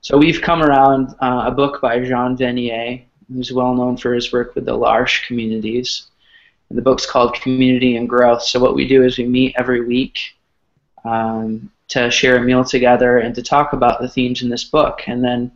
[0.00, 4.32] So we've come around uh, a book by Jean Vanier, who's well known for his
[4.32, 6.08] work with the L'Arche communities.
[6.68, 8.42] And the book's called Community and Growth.
[8.42, 10.18] So what we do is we meet every week
[11.04, 15.02] um, to share a meal together and to talk about the themes in this book.
[15.06, 15.52] And then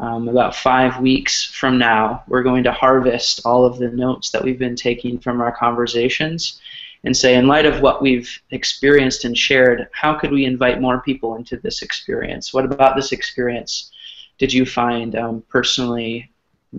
[0.00, 4.42] um, about five weeks from now, we're going to harvest all of the notes that
[4.42, 6.58] we've been taking from our conversations
[7.04, 11.00] and say, in light of what we've experienced and shared, how could we invite more
[11.02, 12.52] people into this experience?
[12.52, 13.90] What about this experience
[14.38, 16.30] did you find um, personally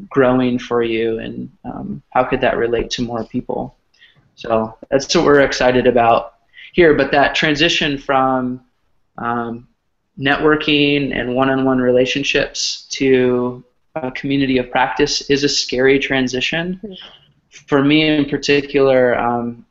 [0.09, 3.75] growing for you, and um, how could that relate to more people?
[4.35, 6.35] So that's what we're excited about
[6.73, 6.95] here.
[6.95, 8.61] But that transition from
[9.19, 9.67] um,
[10.19, 13.63] networking and one-on-one relationships to
[13.95, 16.79] a community of practice is a scary transition.
[16.83, 16.93] Mm-hmm.
[17.67, 19.65] For me in particular, um,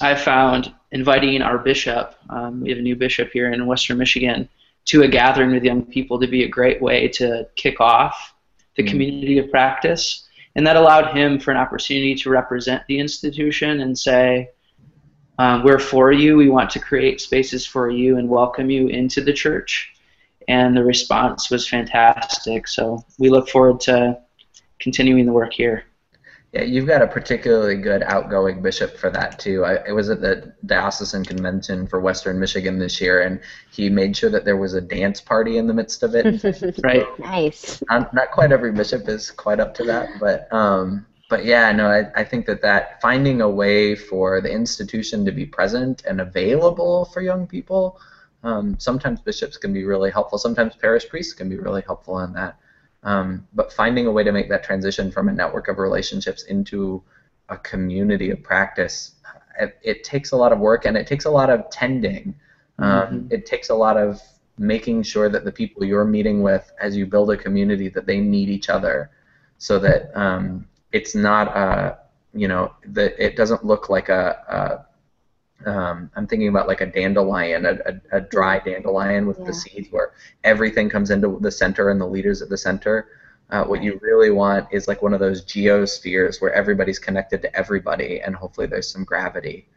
[0.00, 4.48] I found inviting our bishop, um, we have a new bishop here in Western Michigan,
[4.86, 8.34] to a gathering with young people to be a great way to kick off
[8.76, 8.88] the mm.
[8.88, 10.28] community of practice.
[10.56, 14.50] And that allowed him for an opportunity to represent the institution and say,
[15.38, 16.36] um, we're for you.
[16.36, 19.92] We want to create spaces for you and welcome you into the church.
[20.46, 22.68] And the response was fantastic.
[22.68, 24.18] So we look forward to
[24.78, 25.84] continuing the work here.
[26.52, 29.64] Yeah, you've got a particularly good outgoing bishop for that too.
[29.64, 33.40] I, was at the diocesan convention for Western Michigan this year, and
[33.72, 36.78] he made sure that there was a dance party in the midst of it.
[36.84, 37.06] right.
[37.18, 37.82] Nice.
[37.90, 41.88] Not, not, quite every bishop is quite up to that, but um, but yeah, no,
[41.88, 46.20] I, I think that that finding a way for the institution to be present and
[46.20, 47.98] available for young people.
[48.44, 50.38] Um, sometimes bishops can be really helpful.
[50.38, 52.56] Sometimes parish priests can be really helpful in that.
[53.02, 57.02] Um, but finding a way to make that transition from a network of relationships into
[57.48, 59.16] a community of practice,
[59.58, 62.32] it, it takes a lot of work and it takes a lot of tending.
[62.78, 63.26] Um, mm-hmm.
[63.32, 64.22] It takes a lot of
[64.56, 68.20] making sure that the people you're meeting with as you build a community that they
[68.20, 69.10] need each other
[69.58, 71.98] so that um, it's not a
[72.32, 74.86] you know that it doesn't look like a,
[75.66, 79.46] a um, I'm thinking about like a dandelion, a, a, a dry dandelion with yeah.
[79.46, 83.08] the seeds where everything comes into the center and the leaders at the center.
[83.50, 87.56] Uh, what you really want is like one of those geospheres where everybody's connected to
[87.56, 89.68] everybody and hopefully there's some gravity.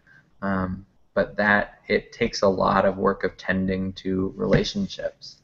[0.41, 5.37] Um, but that it takes a lot of work of tending to relationships.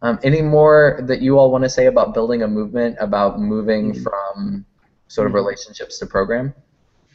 [0.00, 3.92] Um, any more that you all want to say about building a movement, about moving
[3.92, 4.02] mm-hmm.
[4.02, 4.64] from
[5.12, 5.44] sort of mm-hmm.
[5.44, 6.54] relationships to program?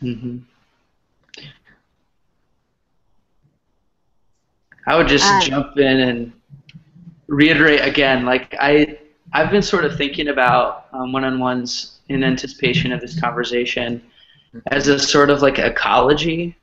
[0.03, 0.37] Mm-hmm.
[4.85, 6.31] I would just uh, jump in and
[7.27, 8.23] reiterate again.
[8.23, 8.99] Like I,
[9.33, 14.01] I've been sort of thinking about um, one-on-ones in anticipation of this conversation
[14.67, 16.55] as a sort of like ecology,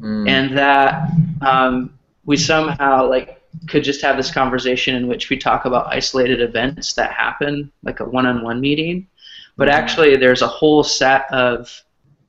[0.00, 0.28] mm.
[0.28, 1.10] and that
[1.40, 6.40] um, we somehow like could just have this conversation in which we talk about isolated
[6.42, 9.08] events that happen, like a one-on-one meeting,
[9.56, 11.82] but actually there's a whole set of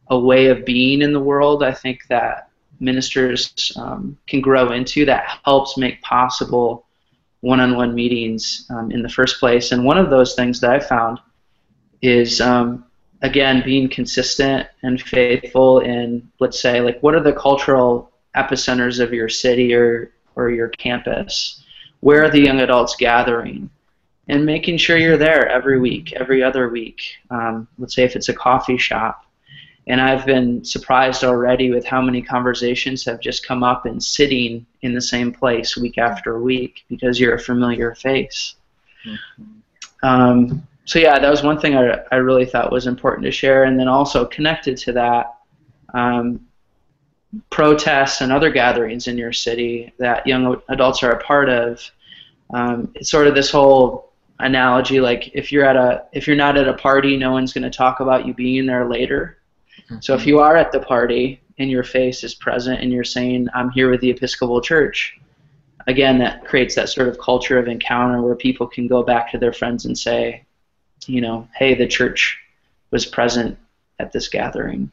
[0.10, 1.63] a way of being in the world.
[1.63, 6.86] I think that ministers um, can grow into that helps make possible
[7.42, 9.72] one-on-one meetings um, in the first place.
[9.72, 11.20] And one of those things that I found
[12.02, 12.86] is um,
[13.22, 19.13] again being consistent and faithful in let's say like what are the cultural epicenters of
[19.13, 21.63] your city or or your campus?
[22.02, 23.70] Where are the young adults gathering?
[24.30, 27.02] And making sure you're there every week, every other week.
[27.30, 29.26] Um, let's say if it's a coffee shop,
[29.88, 34.65] and I've been surprised already with how many conversations have just come up and sitting
[34.82, 38.56] in the same place week after week because you're a familiar face.
[39.06, 40.06] Mm-hmm.
[40.06, 43.63] Um, so yeah, that was one thing I, I really thought was important to share,
[43.63, 45.36] and then also connected to that,
[45.94, 46.42] um,
[47.50, 51.82] protests and other gatherings in your city that young adults are a part of.
[52.54, 54.07] Um, it's sort of this whole
[54.40, 57.63] analogy, like if you're at a if you're not at a party, no one's going
[57.63, 59.38] to talk about you being there later.
[60.02, 63.48] So if you are at the party and your face is present and you're saying,
[63.54, 65.17] I'm here with the Episcopal Church,
[65.88, 69.38] again, that creates that sort of culture of encounter where people can go back to
[69.38, 70.44] their friends and say,
[71.06, 72.38] you know, hey, the church
[72.92, 73.58] was present
[74.00, 74.92] at this gathering.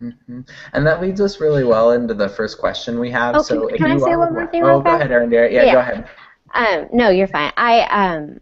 [0.00, 0.40] Mm-hmm.
[0.72, 3.36] And that leads us really well into the first question we have.
[3.36, 5.30] Oh, so can, if can I say are, one more thing oh, go ahead, Erin.
[5.30, 5.72] Yeah, yeah, Yeah.
[5.72, 6.08] go ahead.
[6.54, 7.52] Um, no, you're fine.
[7.56, 8.40] I um,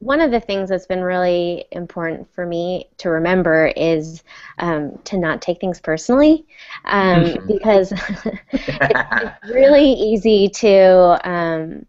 [0.00, 4.22] one of the things that's been really important for me to remember is
[4.58, 6.46] um, to not take things personally,
[6.84, 7.48] um, Mhm.
[7.48, 7.92] because
[8.88, 9.02] it's
[9.42, 11.86] really easy to um,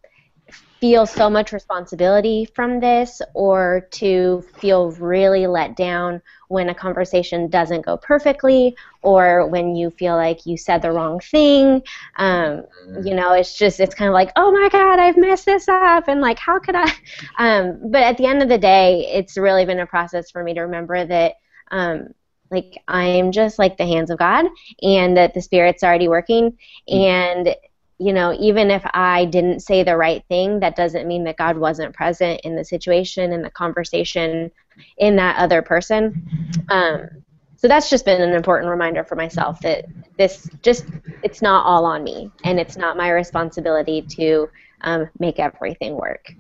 [0.80, 7.50] feel so much responsibility from this, or to feel really let down when a conversation
[7.50, 11.82] doesn't go perfectly, or when you feel like you said the wrong thing.
[12.18, 12.64] Um,
[13.04, 16.08] you know it's just it's kind of like oh my god i've messed this up
[16.08, 16.92] and like how could i?
[17.38, 20.54] Um, but at the end of the day it's really been a process for me
[20.54, 21.36] to remember that
[21.72, 22.10] um,
[22.52, 24.46] like i'm just like the hands of god
[24.82, 26.58] and that the spirit's already working
[26.88, 27.56] and
[28.00, 31.58] you know even if i didn't say the right thing that doesn't mean that god
[31.58, 34.52] wasn't present in the situation in the conversation
[34.97, 36.26] in that other person.
[36.70, 37.10] Um,
[37.58, 39.86] so that's just been an important reminder for myself that
[40.18, 40.86] this just
[41.24, 44.50] it's not all on me and it's not my responsibility to
[44.82, 46.32] um, make everything work.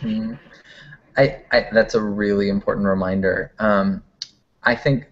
[0.00, 0.34] Hmm
[1.16, 3.52] I, I, that's a really important reminder.
[3.58, 4.04] Um,
[4.62, 5.06] I think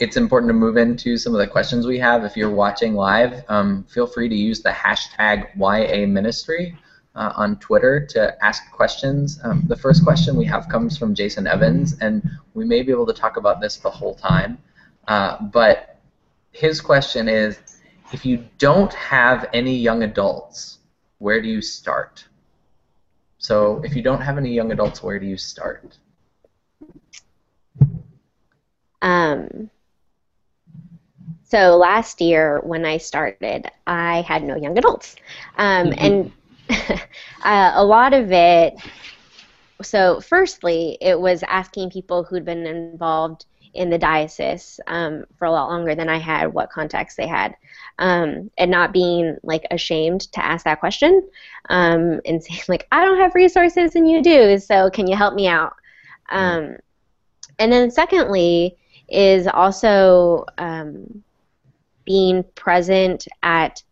[0.00, 2.24] it's important to move into some of the questions we have.
[2.24, 6.76] If you're watching live, um, feel free to use the hashtag YA Ministry
[7.14, 9.38] uh, on Twitter to ask questions.
[9.42, 12.22] Um, the first question we have comes from Jason Evans, and
[12.54, 14.58] we may be able to talk about this the whole time.
[15.08, 15.98] Uh, but
[16.52, 17.58] his question is
[18.12, 20.78] if you don't have any young adults,
[21.18, 22.24] where do you start?
[23.38, 25.98] So if you don't have any young adults, where do you start?
[29.02, 29.70] um,
[31.48, 35.16] so last year when i started i had no young adults.
[35.56, 36.32] Um, and
[36.70, 38.74] uh, a lot of it
[39.82, 45.50] so firstly it was asking people who'd been involved in the diocese um, for a
[45.50, 47.54] lot longer than i had what contacts they had
[47.98, 51.28] um, and not being like ashamed to ask that question
[51.68, 55.34] um, and saying like i don't have resources and you do so can you help
[55.34, 55.74] me out?
[56.28, 56.76] Um,
[57.58, 58.76] and then secondly
[59.08, 61.22] is also um,
[62.06, 63.82] being present at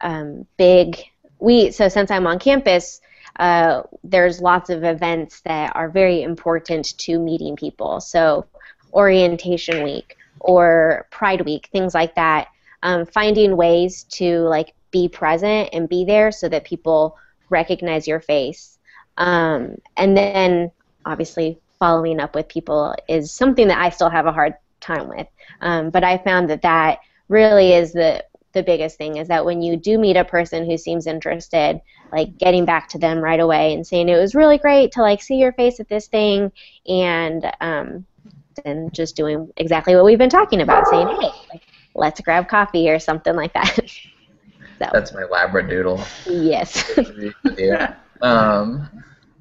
[0.00, 1.02] um, big
[1.40, 3.00] we so since i'm on campus
[3.38, 8.00] uh, there's lots of events that are very important to meeting people.
[8.00, 8.46] So
[8.92, 12.48] orientation week or pride week things like that.
[12.82, 17.16] Um, finding ways to like be present and be there so that people
[17.48, 18.78] recognize your face.
[19.16, 20.70] Um, and then
[21.06, 25.26] obviously following up with people is something that i still have a hard time with.
[25.60, 26.98] Um, but i found that that
[27.32, 30.76] really is the the biggest thing is that when you do meet a person who
[30.76, 31.80] seems interested
[32.12, 35.22] like getting back to them right away and saying it was really great to like
[35.22, 36.52] see your face at this thing
[36.86, 38.04] and um,
[38.62, 41.62] then just doing exactly what we've been talking about saying hey like,
[41.94, 43.74] let's grab coffee or something like that
[44.78, 46.06] so That's my labradoodle.
[46.26, 46.98] yes
[47.56, 47.94] yeah.
[48.20, 48.88] Um,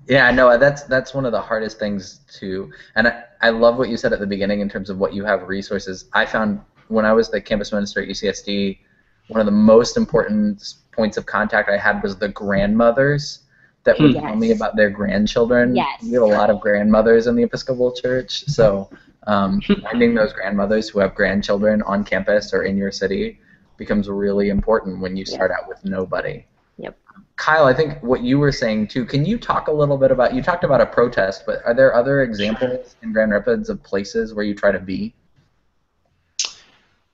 [0.07, 3.87] yeah, no, that's that's one of the hardest things to, and I, I love what
[3.87, 6.05] you said at the beginning in terms of what you have resources.
[6.13, 6.59] I found
[6.91, 8.79] when I was the campus minister at UCSD,
[9.27, 13.39] one of the most important points of contact I had was the grandmothers
[13.83, 15.75] that would tell me about their grandchildren.
[15.75, 16.03] Yes.
[16.03, 18.89] We have a lot of grandmothers in the Episcopal Church, so
[19.27, 23.39] um, finding those grandmothers who have grandchildren on campus or in your city
[23.77, 26.45] becomes really important when you start out with nobody.
[26.77, 26.97] Yep.
[27.37, 29.05] Kyle, I think what you were saying too.
[29.05, 30.35] Can you talk a little bit about?
[30.35, 34.33] You talked about a protest, but are there other examples in Grand Rapids of places
[34.35, 35.15] where you try to be?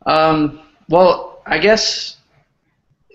[0.07, 2.17] Um, well, I guess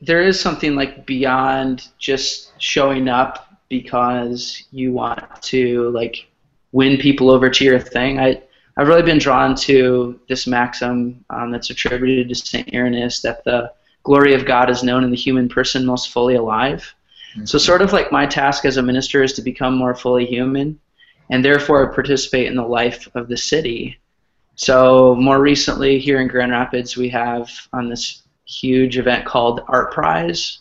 [0.02, 6.28] there is something like beyond just showing up because you want to like
[6.72, 8.20] win people over to your thing.
[8.20, 8.42] I
[8.76, 13.72] I've really been drawn to this maxim um, that's attributed to Saint Irenaeus that the
[14.02, 16.94] glory of God is known in the human person most fully alive.
[17.44, 20.78] So sort of like my task as a minister is to become more fully human,
[21.30, 23.98] and therefore participate in the life of the city.
[24.54, 30.58] So more recently, here in Grand Rapids, we have on this huge event called ArtPrize,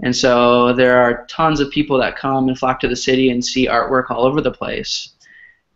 [0.00, 3.42] and so there are tons of people that come and flock to the city and
[3.42, 5.14] see artwork all over the place.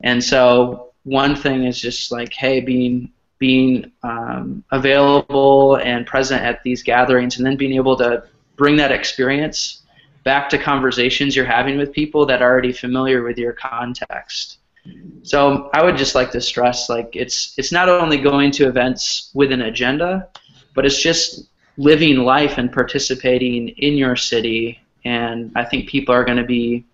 [0.03, 6.63] And so one thing is just like, hey, being being um, available and present at
[6.63, 8.25] these gatherings, and then being able to
[8.57, 9.83] bring that experience
[10.25, 14.59] back to conversations you're having with people that are already familiar with your context.
[15.23, 19.31] So I would just like to stress like it's it's not only going to events
[19.35, 20.29] with an agenda,
[20.75, 24.81] but it's just living life and participating in your city.
[25.05, 26.85] And I think people are going to be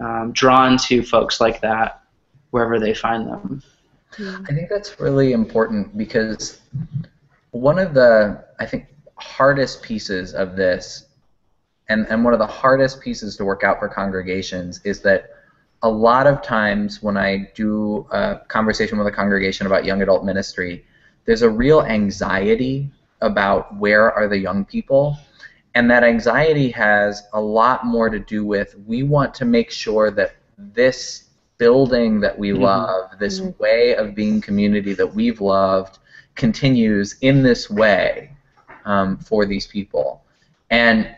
[0.00, 2.02] um, drawn to folks like that,
[2.50, 3.62] wherever they find them.
[4.18, 6.60] I think that's really important because
[7.50, 11.06] one of the I think hardest pieces of this
[11.88, 15.30] and, and one of the hardest pieces to work out for congregations is that
[15.82, 20.24] a lot of times when I do a conversation with a congregation about young adult
[20.24, 20.84] ministry,
[21.24, 25.18] there's a real anxiety about where are the young people.
[25.74, 30.10] And that anxiety has a lot more to do with we want to make sure
[30.12, 31.24] that this
[31.58, 32.62] building that we mm-hmm.
[32.62, 33.62] love, this mm-hmm.
[33.62, 35.98] way of being community that we've loved,
[36.34, 38.30] continues in this way
[38.84, 40.22] um, for these people.
[40.70, 41.14] And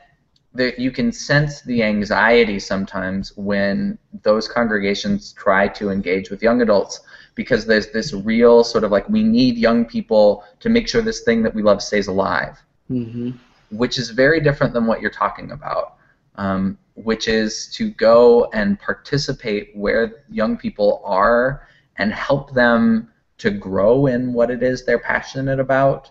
[0.59, 6.63] that you can sense the anxiety sometimes when those congregations try to engage with young
[6.63, 7.01] adults
[7.37, 11.23] because there's this real sort of like we need young people to make sure this
[11.23, 12.59] thing that we love stays alive,
[12.91, 13.31] mm-hmm.
[13.71, 15.95] which is very different than what you're talking about,
[16.35, 23.51] um, which is to go and participate where young people are and help them to
[23.51, 26.11] grow in what it is they're passionate about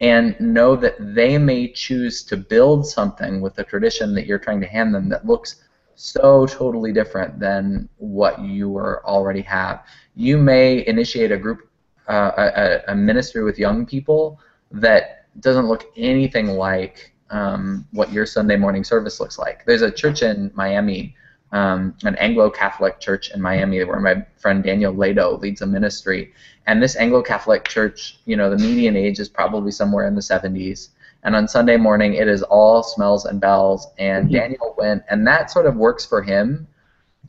[0.00, 4.60] and know that they may choose to build something with the tradition that you're trying
[4.60, 5.62] to hand them that looks
[5.94, 9.84] so totally different than what you already have.
[10.16, 11.68] You may initiate a group,
[12.08, 14.40] uh, a, a, ministry with young people
[14.70, 19.64] that doesn't look anything like um, what your Sunday morning service looks like.
[19.66, 21.14] There's a church in Miami,
[21.52, 26.32] um, an Anglo-Catholic church in Miami, where my friend Daniel Lado leads a ministry,
[26.66, 30.90] and this Anglo-Catholic church, you know, the median age is probably somewhere in the 70s.
[31.22, 33.88] And on Sunday morning, it is all smells and bells.
[33.98, 34.34] And mm-hmm.
[34.34, 36.66] Daniel went, and that sort of works for him,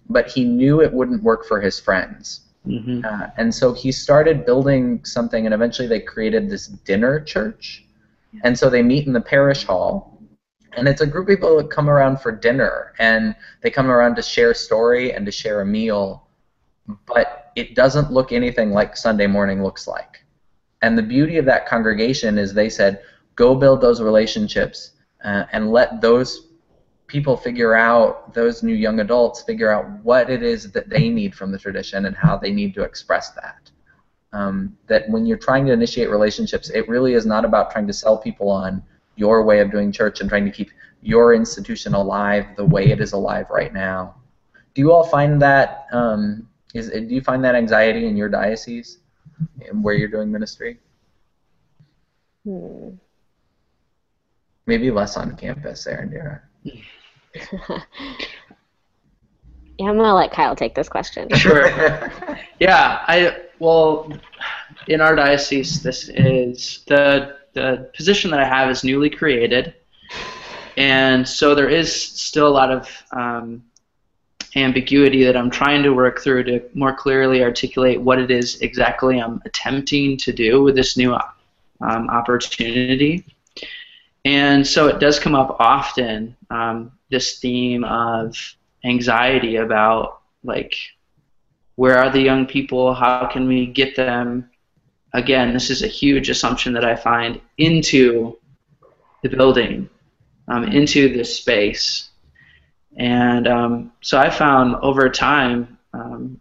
[0.10, 2.42] but he knew it wouldn't work for his friends.
[2.68, 3.04] Mm-hmm.
[3.04, 7.86] Uh, and so he started building something, and eventually they created this dinner church.
[8.44, 10.11] And so they meet in the parish hall,
[10.78, 14.16] and it's a group of people that come around for dinner, and they come around
[14.16, 16.28] to share a story and to share a meal.
[17.06, 20.24] But it doesn't look anything like Sunday morning looks like.
[20.82, 23.04] And the beauty of that congregation is they said,
[23.36, 24.92] go build those relationships
[25.24, 26.48] uh, and let those
[27.08, 31.36] people figure out, those new young adults figure out what it is that they need
[31.36, 33.70] from the tradition and how they need to express that.
[34.34, 37.94] Um, that when you're trying to initiate relationships, it really is not about trying to
[37.94, 38.82] sell people on
[39.22, 43.00] your way of doing church and trying to keep your institution alive the way it
[43.00, 44.16] is alive right now.
[44.74, 49.00] Do you all find that um, is do you find that anxiety in your diocese,
[49.68, 50.80] and where you're doing ministry?
[52.46, 52.90] Hmm.
[54.66, 56.42] Maybe less on campus, Sarah
[59.80, 61.30] yeah, I'm gonna let Kyle take this question.
[61.36, 61.68] Sure.
[62.60, 64.12] yeah, I well,
[64.88, 69.74] in our diocese, this is the the position that I have is newly created,
[70.78, 73.64] and so there is still a lot of um,
[74.56, 79.20] ambiguity that I'm trying to work through to more clearly articulate what it is exactly
[79.20, 83.26] I'm attempting to do with this new um, opportunity.
[84.26, 88.38] And so it does come up often, um, this theme of
[88.84, 90.76] anxiety about, like,
[91.76, 92.94] where are the young people?
[92.94, 94.51] How can we get them?
[95.14, 98.38] Again, this is a huge assumption that I find into
[99.24, 99.90] the building,
[100.48, 102.10] um, into this space.
[102.98, 106.40] And um, so I found over time um,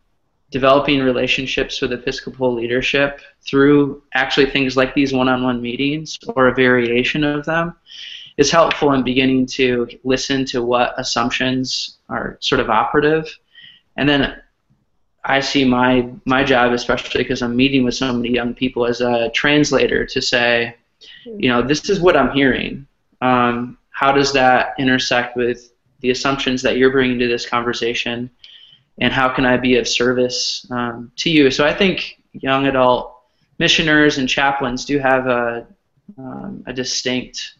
[0.50, 6.48] developing relationships with Episcopal leadership through actually things like these one on one meetings or
[6.48, 7.74] a variation of them
[8.36, 13.26] is helpful in beginning to listen to what assumptions are sort of operative.
[13.96, 14.40] And then
[15.24, 19.00] I see my, my job, especially because I'm meeting with so many young people, as
[19.00, 20.76] a translator to say,
[21.24, 22.86] you know, this is what I'm hearing.
[23.20, 28.30] Um, how does that intersect with the assumptions that you're bringing to this conversation,
[28.98, 31.50] and how can I be of service um, to you?
[31.50, 33.14] So I think young adult
[33.58, 35.66] missioners and chaplains do have a,
[36.16, 37.54] um, a distinct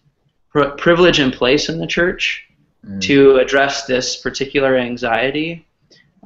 [0.48, 2.46] pr- privilege and place in the church
[2.86, 3.00] mm.
[3.02, 5.66] to address this particular anxiety.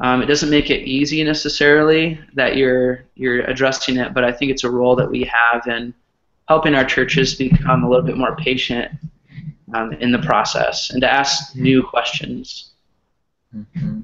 [0.01, 4.51] Um, it doesn't make it easy necessarily that you're you're addressing it, but I think
[4.51, 5.95] it's a role that we have in
[6.49, 8.91] helping our churches become a little bit more patient
[9.75, 12.73] um, in the process and to ask new questions.
[13.55, 14.01] Mm-hmm.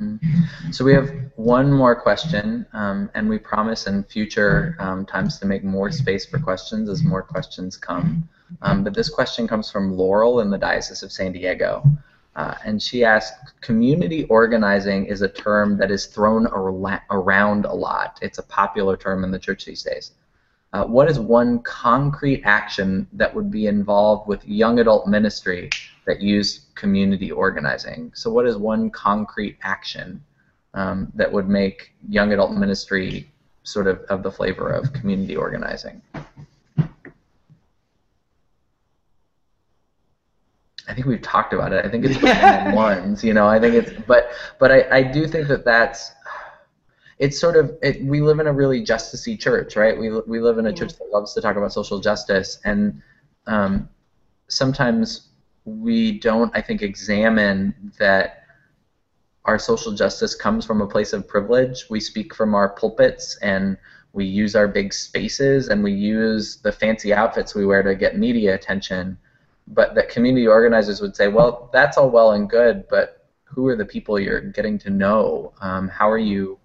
[0.00, 0.72] Mm-hmm.
[0.72, 5.46] So we have one more question, um, and we promise in future um, times to
[5.46, 8.28] make more space for questions as more questions come.
[8.62, 11.84] Um, but this question comes from Laurel in the Diocese of San Diego.
[12.36, 18.18] Uh, and she asked, community organizing is a term that is thrown around a lot.
[18.22, 20.12] It's a popular term in the church these days.
[20.72, 25.70] Uh, what is one concrete action that would be involved with young adult ministry
[26.04, 28.12] that use community organizing?
[28.14, 30.22] So, what is one concrete action
[30.76, 33.30] um, that would make young adult ministry
[33.66, 36.00] sort of of the flavor of community organizing.
[40.88, 41.84] I think we've talked about it.
[41.84, 42.20] I think it's
[42.74, 43.46] ones, you know.
[43.48, 46.12] I think it's, but but I, I do think that that's
[47.18, 49.98] it's sort of it, we live in a really justicey church, right?
[49.98, 53.02] We we live in a church that loves to talk about social justice, and
[53.46, 53.88] um,
[54.48, 55.28] sometimes
[55.64, 58.44] we don't, I think, examine that
[59.44, 61.86] our social justice comes from a place of privilege.
[61.90, 63.76] We speak from our pulpits and
[64.12, 68.18] we use our big spaces and we use the fancy outfits we wear to get
[68.18, 69.18] media attention.
[69.68, 73.76] But that community organizers would say, well, that's all well and good, but who are
[73.76, 75.52] the people you're getting to know?
[75.60, 76.58] Um, how are you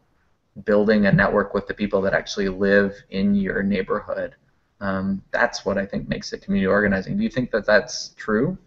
[0.65, 4.35] building a network with the people that actually live in your neighborhood?
[4.81, 7.17] Um, that's what I think makes it community organizing.
[7.17, 8.57] Do you think that that's true?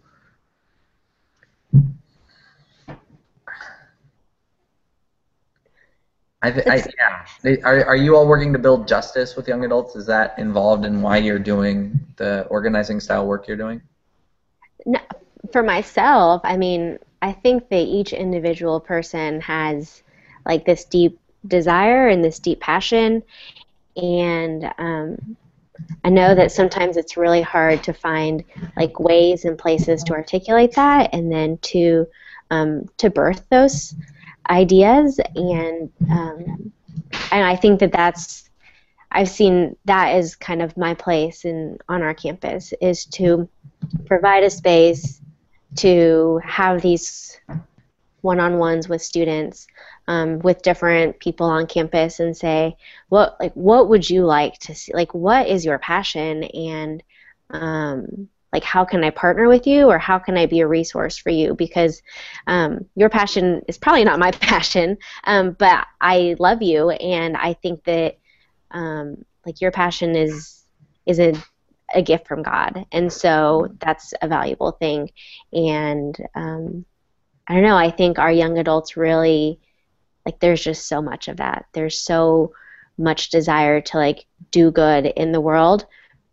[6.41, 6.83] I, th- I
[7.43, 7.57] yeah.
[7.63, 9.95] Are, are you all working to build justice with young adults?
[9.95, 13.81] Is that involved in why you're doing the organizing style work you're doing?
[15.51, 20.03] For myself, I mean, I think that each individual person has
[20.45, 23.23] like this deep desire and this deep passion,
[23.95, 25.37] and um,
[26.03, 28.43] I know that sometimes it's really hard to find
[28.75, 32.07] like ways and places to articulate that, and then to
[32.51, 33.95] um, to birth those
[34.49, 35.19] ideas.
[35.35, 36.71] And um,
[37.31, 38.44] and I think that that's
[39.11, 43.47] I've seen that as kind of my place in on our campus is to
[44.05, 45.21] provide a space
[45.77, 47.39] to have these
[48.21, 49.67] one-on-ones with students
[50.07, 52.75] um, with different people on campus and say
[53.09, 54.93] what like what would you like to see?
[54.93, 56.43] Like what is your passion?
[56.43, 57.03] And
[57.51, 61.17] um, like how can i partner with you or how can i be a resource
[61.17, 61.53] for you?
[61.55, 62.01] Because
[62.47, 67.53] um, your passion is probably not my passion um, but i love you and i
[67.53, 68.17] think that
[68.71, 70.63] um, like your passion is
[71.05, 71.33] is a,
[71.93, 75.09] a gift from god and so that's a valuable thing
[75.53, 76.85] and um,
[77.47, 79.59] i don't know i think our young adults really
[80.25, 82.51] like there's just so much of that there's so
[82.97, 85.85] much desire to like do good in the world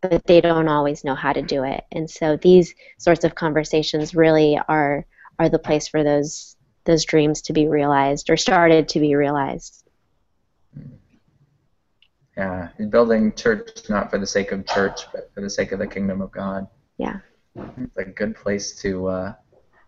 [0.03, 1.85] but they don't always know how to do it.
[1.93, 5.07] And so these sorts of conversations really are
[5.39, 9.82] are the place for those those dreams to be realized or started to be realized.
[12.37, 15.87] Yeah, building church not for the sake of church, but for the sake of the
[15.87, 16.67] kingdom of God.
[16.97, 17.19] Yeah,
[17.55, 19.35] it's a good place to uh,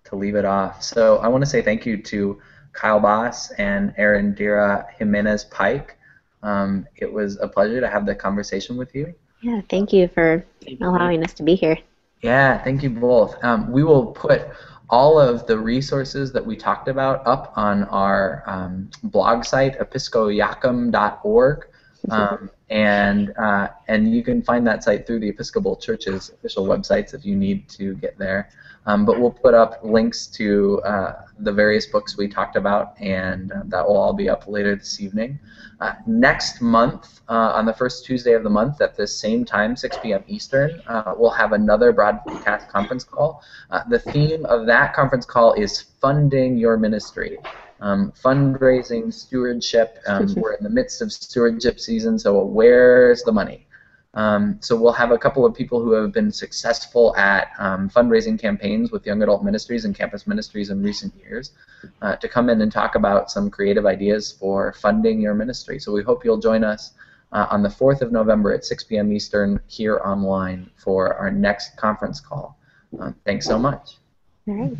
[0.04, 0.82] to leave it off.
[0.82, 2.38] So I want to say thank you to
[2.72, 5.96] Kyle Boss and Erendira Jimenez Pike.
[6.42, 9.14] Um, it was a pleasure to have the conversation with you.
[9.40, 10.44] Yeah, thank you for
[10.80, 11.78] allowing us to be here.
[12.22, 13.42] Yeah, thank you both.
[13.42, 14.48] Um, we will put
[14.90, 21.66] all of the resources that we talked about up on our um, blog site, episcoyacum.org.
[22.10, 27.14] Um, and uh, and you can find that site through the Episcopal Church's official websites
[27.14, 28.50] if you need to get there.
[28.86, 33.50] Um, but we'll put up links to uh, the various books we talked about, and
[33.50, 35.38] uh, that will all be up later this evening.
[35.80, 39.74] Uh, next month, uh, on the first Tuesday of the month at the same time,
[39.74, 40.22] 6 p.m.
[40.26, 43.42] Eastern, uh, we'll have another broadcast conference call.
[43.88, 47.38] The theme of that conference call is funding your ministry.
[47.84, 49.98] Um, fundraising, stewardship.
[50.06, 53.66] Um, we're in the midst of stewardship season, so where's the money?
[54.14, 58.40] Um, so we'll have a couple of people who have been successful at um, fundraising
[58.40, 61.52] campaigns with young adult ministries and campus ministries in recent years
[62.00, 65.78] uh, to come in and talk about some creative ideas for funding your ministry.
[65.78, 66.92] So we hope you'll join us
[67.32, 69.12] uh, on the 4th of November at 6 p.m.
[69.12, 72.56] Eastern here online for our next conference call.
[72.98, 73.98] Uh, thanks so much.
[74.48, 74.74] All right.